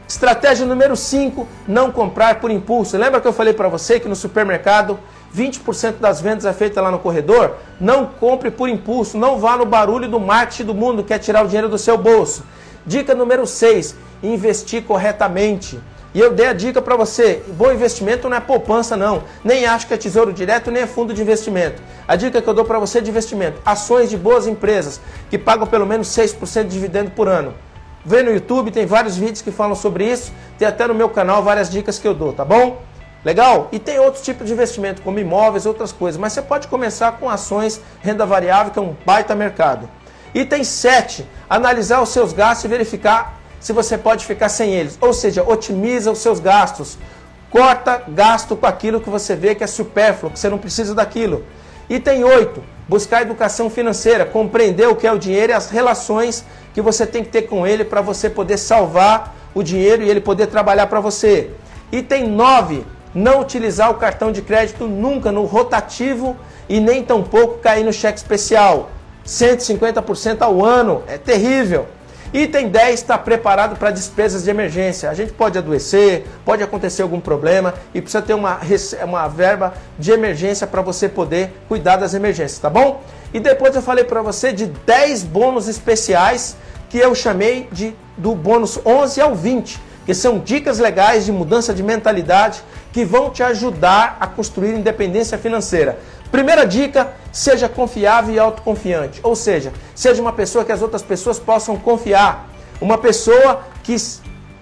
[0.07, 2.99] Estratégia número 5, não comprar por impulso.
[2.99, 4.99] Lembra que eu falei para você que no supermercado
[5.37, 9.67] 20% das vendas é feita lá no corredor, não compre por impulso, não vá no
[9.67, 12.45] barulho do marketing do mundo que é tirar o dinheiro do seu bolso.
[12.87, 15.81] Dica número 6, investir corretamente.
[16.15, 19.89] E eu dei a dica para você, bom investimento não é poupança não, nem acho
[19.89, 21.83] que é tesouro direto, nem é fundo de investimento.
[22.07, 25.67] A dica que eu dou para você de investimento, ações de boas empresas que pagam
[25.67, 27.53] pelo menos 6% de dividendo por ano.
[28.05, 31.43] Vê no YouTube, tem vários vídeos que falam sobre isso, tem até no meu canal
[31.43, 32.81] várias dicas que eu dou, tá bom?
[33.25, 33.69] Legal?
[33.73, 36.21] E tem outros tipos de investimento, como imóveis, outras coisas.
[36.21, 39.89] Mas você pode começar com ações, renda variável, que é um baita mercado.
[40.35, 44.99] Item 7, analisar os seus gastos e verificar se você pode ficar sem eles.
[45.01, 46.99] Ou seja, otimiza os seus gastos.
[47.51, 51.45] Corta gasto com aquilo que você vê que é supérfluo, que você não precisa daquilo.
[51.89, 56.45] Item 8, buscar educação financeira, compreender o que é o dinheiro e as relações
[56.75, 60.21] que você tem que ter com ele para você poder salvar o dinheiro e ele
[60.21, 61.51] poder trabalhar para você.
[61.93, 62.85] Item 9,
[63.15, 66.37] não utilizar o cartão de crédito nunca no rotativo
[66.69, 68.91] e nem tampouco cair no cheque especial.
[69.25, 71.87] 150% ao ano, é terrível.
[72.33, 75.09] Item 10 está preparado para despesas de emergência.
[75.09, 78.59] A gente pode adoecer, pode acontecer algum problema e precisa ter uma,
[79.05, 83.01] uma verba de emergência para você poder cuidar das emergências, tá bom?
[83.33, 86.57] E depois eu falei para você de 10 bônus especiais
[86.91, 91.73] que eu chamei de do bônus 11 ao 20 que são dicas legais de mudança
[91.73, 95.99] de mentalidade que vão te ajudar a construir independência financeira.
[96.31, 99.21] Primeira dica, seja confiável e autoconfiante.
[99.23, 102.49] Ou seja, seja uma pessoa que as outras pessoas possam confiar.
[102.81, 103.97] Uma pessoa que,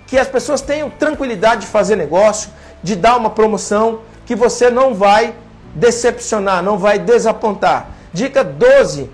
[0.07, 2.51] que as pessoas tenham tranquilidade de fazer negócio,
[2.82, 5.34] de dar uma promoção, que você não vai
[5.74, 7.88] decepcionar, não vai desapontar.
[8.12, 9.11] Dica 12,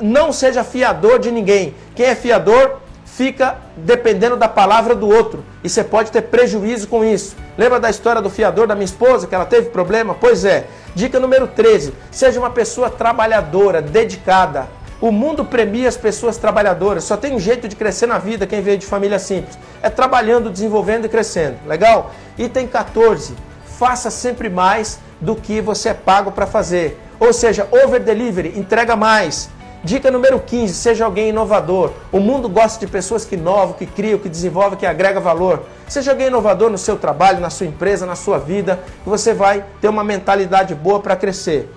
[0.00, 1.74] não seja fiador de ninguém.
[1.94, 2.80] Quem é fiador
[3.16, 7.34] fica dependendo da palavra do outro e você pode ter prejuízo com isso.
[7.56, 10.14] Lembra da história do fiador da minha esposa que ela teve problema?
[10.14, 10.66] Pois é.
[10.94, 14.68] Dica número 13: seja uma pessoa trabalhadora, dedicada.
[15.00, 17.04] O mundo premia as pessoas trabalhadoras.
[17.04, 19.58] Só tem um jeito de crescer na vida quem veio de família simples.
[19.82, 21.56] É trabalhando, desenvolvendo e crescendo.
[21.66, 22.12] Legal?
[22.36, 23.34] Item 14.
[23.78, 26.98] Faça sempre mais do que você é pago para fazer.
[27.18, 29.48] Ou seja, over delivery, entrega mais.
[29.86, 31.92] Dica número 15, seja alguém inovador.
[32.10, 35.62] O mundo gosta de pessoas que inovam, que criam, que desenvolvem, que agrega valor.
[35.86, 39.64] Seja alguém inovador no seu trabalho, na sua empresa, na sua vida, que você vai
[39.80, 41.72] ter uma mentalidade boa para crescer.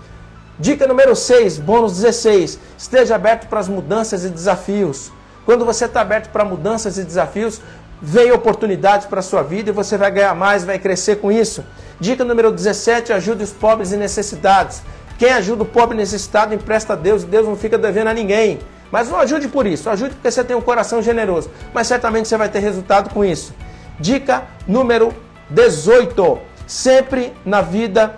[0.57, 2.57] Dica número 6, bônus 16.
[2.76, 5.12] Esteja aberto para as mudanças e desafios.
[5.45, 7.62] Quando você está aberto para mudanças e desafios,
[8.01, 11.64] vem oportunidades para a sua vida e você vai ganhar mais, vai crescer com isso.
[11.99, 14.82] Dica número 17, ajude os pobres e necessitados.
[15.20, 18.57] Quem ajuda o pobre necessitado empresta a Deus e Deus não fica devendo a ninguém.
[18.89, 21.51] Mas não ajude por isso, ajude porque você tem um coração generoso.
[21.74, 23.53] Mas certamente você vai ter resultado com isso.
[23.99, 25.13] Dica número
[25.49, 26.39] 18.
[26.65, 28.15] Sempre na vida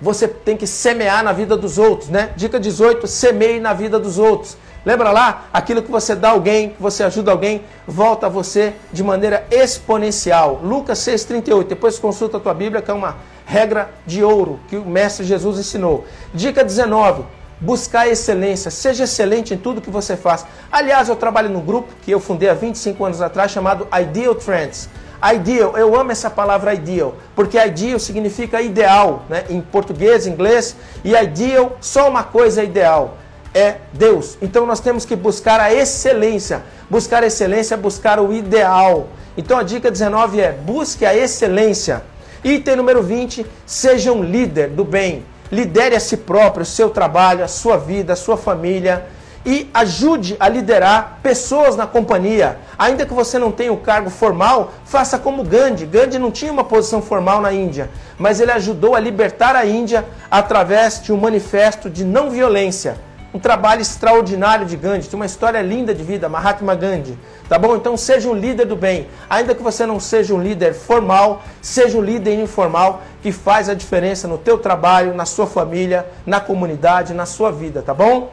[0.00, 2.30] você tem que semear na vida dos outros, né?
[2.36, 4.56] Dica 18, semeie na vida dos outros.
[4.84, 5.46] Lembra lá?
[5.52, 9.46] Aquilo que você dá a alguém, que você ajuda alguém, volta a você de maneira
[9.50, 10.60] exponencial.
[10.62, 11.68] Lucas 6,38.
[11.68, 15.58] Depois consulta a tua Bíblia, que é uma regra de ouro que o Mestre Jesus
[15.58, 16.04] ensinou.
[16.32, 17.24] Dica 19.
[17.60, 18.70] Buscar excelência.
[18.70, 20.44] Seja excelente em tudo que você faz.
[20.70, 24.88] Aliás, eu trabalho num grupo que eu fundei há 25 anos atrás chamado Ideal Trends.
[25.34, 29.44] Ideal, eu amo essa palavra ideal, porque ideal significa ideal, né?
[29.48, 33.16] em português, inglês, e ideal, só uma coisa é ideal
[33.54, 34.36] é Deus.
[34.42, 36.62] Então nós temos que buscar a excelência.
[36.90, 39.06] Buscar a excelência é buscar o ideal.
[39.36, 42.02] Então a dica 19 é: busque a excelência.
[42.44, 45.24] Item número 20, seja um líder do bem.
[45.50, 49.06] Lidere a si próprio, o seu trabalho, a sua vida, a sua família
[49.46, 52.58] e ajude a liderar pessoas na companhia.
[52.78, 55.86] Ainda que você não tenha o cargo formal, faça como Gandhi.
[55.86, 60.04] Gandhi não tinha uma posição formal na Índia, mas ele ajudou a libertar a Índia
[60.30, 62.96] através de um manifesto de não violência
[63.34, 67.18] um trabalho extraordinário de Gandhi, tem uma história linda de vida, Mahatma Gandhi.
[67.48, 67.74] Tá bom?
[67.74, 69.08] Então seja um líder do bem.
[69.28, 73.74] Ainda que você não seja um líder formal, seja um líder informal que faz a
[73.74, 78.30] diferença no teu trabalho, na sua família, na comunidade, na sua vida, tá bom?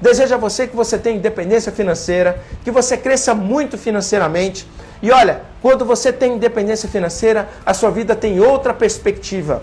[0.00, 4.66] Desejo a você que você tenha independência financeira, que você cresça muito financeiramente.
[5.00, 9.62] E olha, quando você tem independência financeira, a sua vida tem outra perspectiva.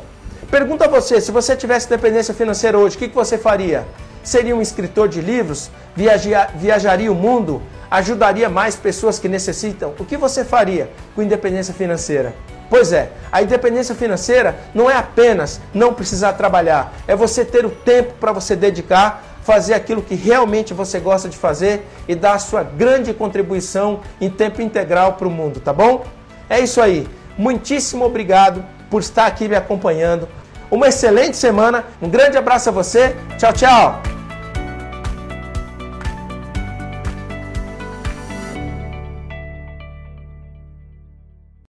[0.49, 3.85] Pergunta a você, se você tivesse independência financeira hoje, o que, que você faria?
[4.27, 9.93] seria um escritor de livros, viaja, viajaria o mundo, ajudaria mais pessoas que necessitam.
[9.97, 12.35] O que você faria com independência financeira?
[12.69, 17.69] Pois é, a independência financeira não é apenas não precisar trabalhar, é você ter o
[17.69, 22.39] tempo para você dedicar, fazer aquilo que realmente você gosta de fazer e dar a
[22.39, 26.03] sua grande contribuição em tempo integral para o mundo, tá bom?
[26.49, 27.07] É isso aí.
[27.37, 30.27] Muitíssimo obrigado por estar aqui me acompanhando.
[30.69, 31.85] Uma excelente semana.
[32.01, 33.15] Um grande abraço a você.
[33.37, 34.16] Tchau, tchau.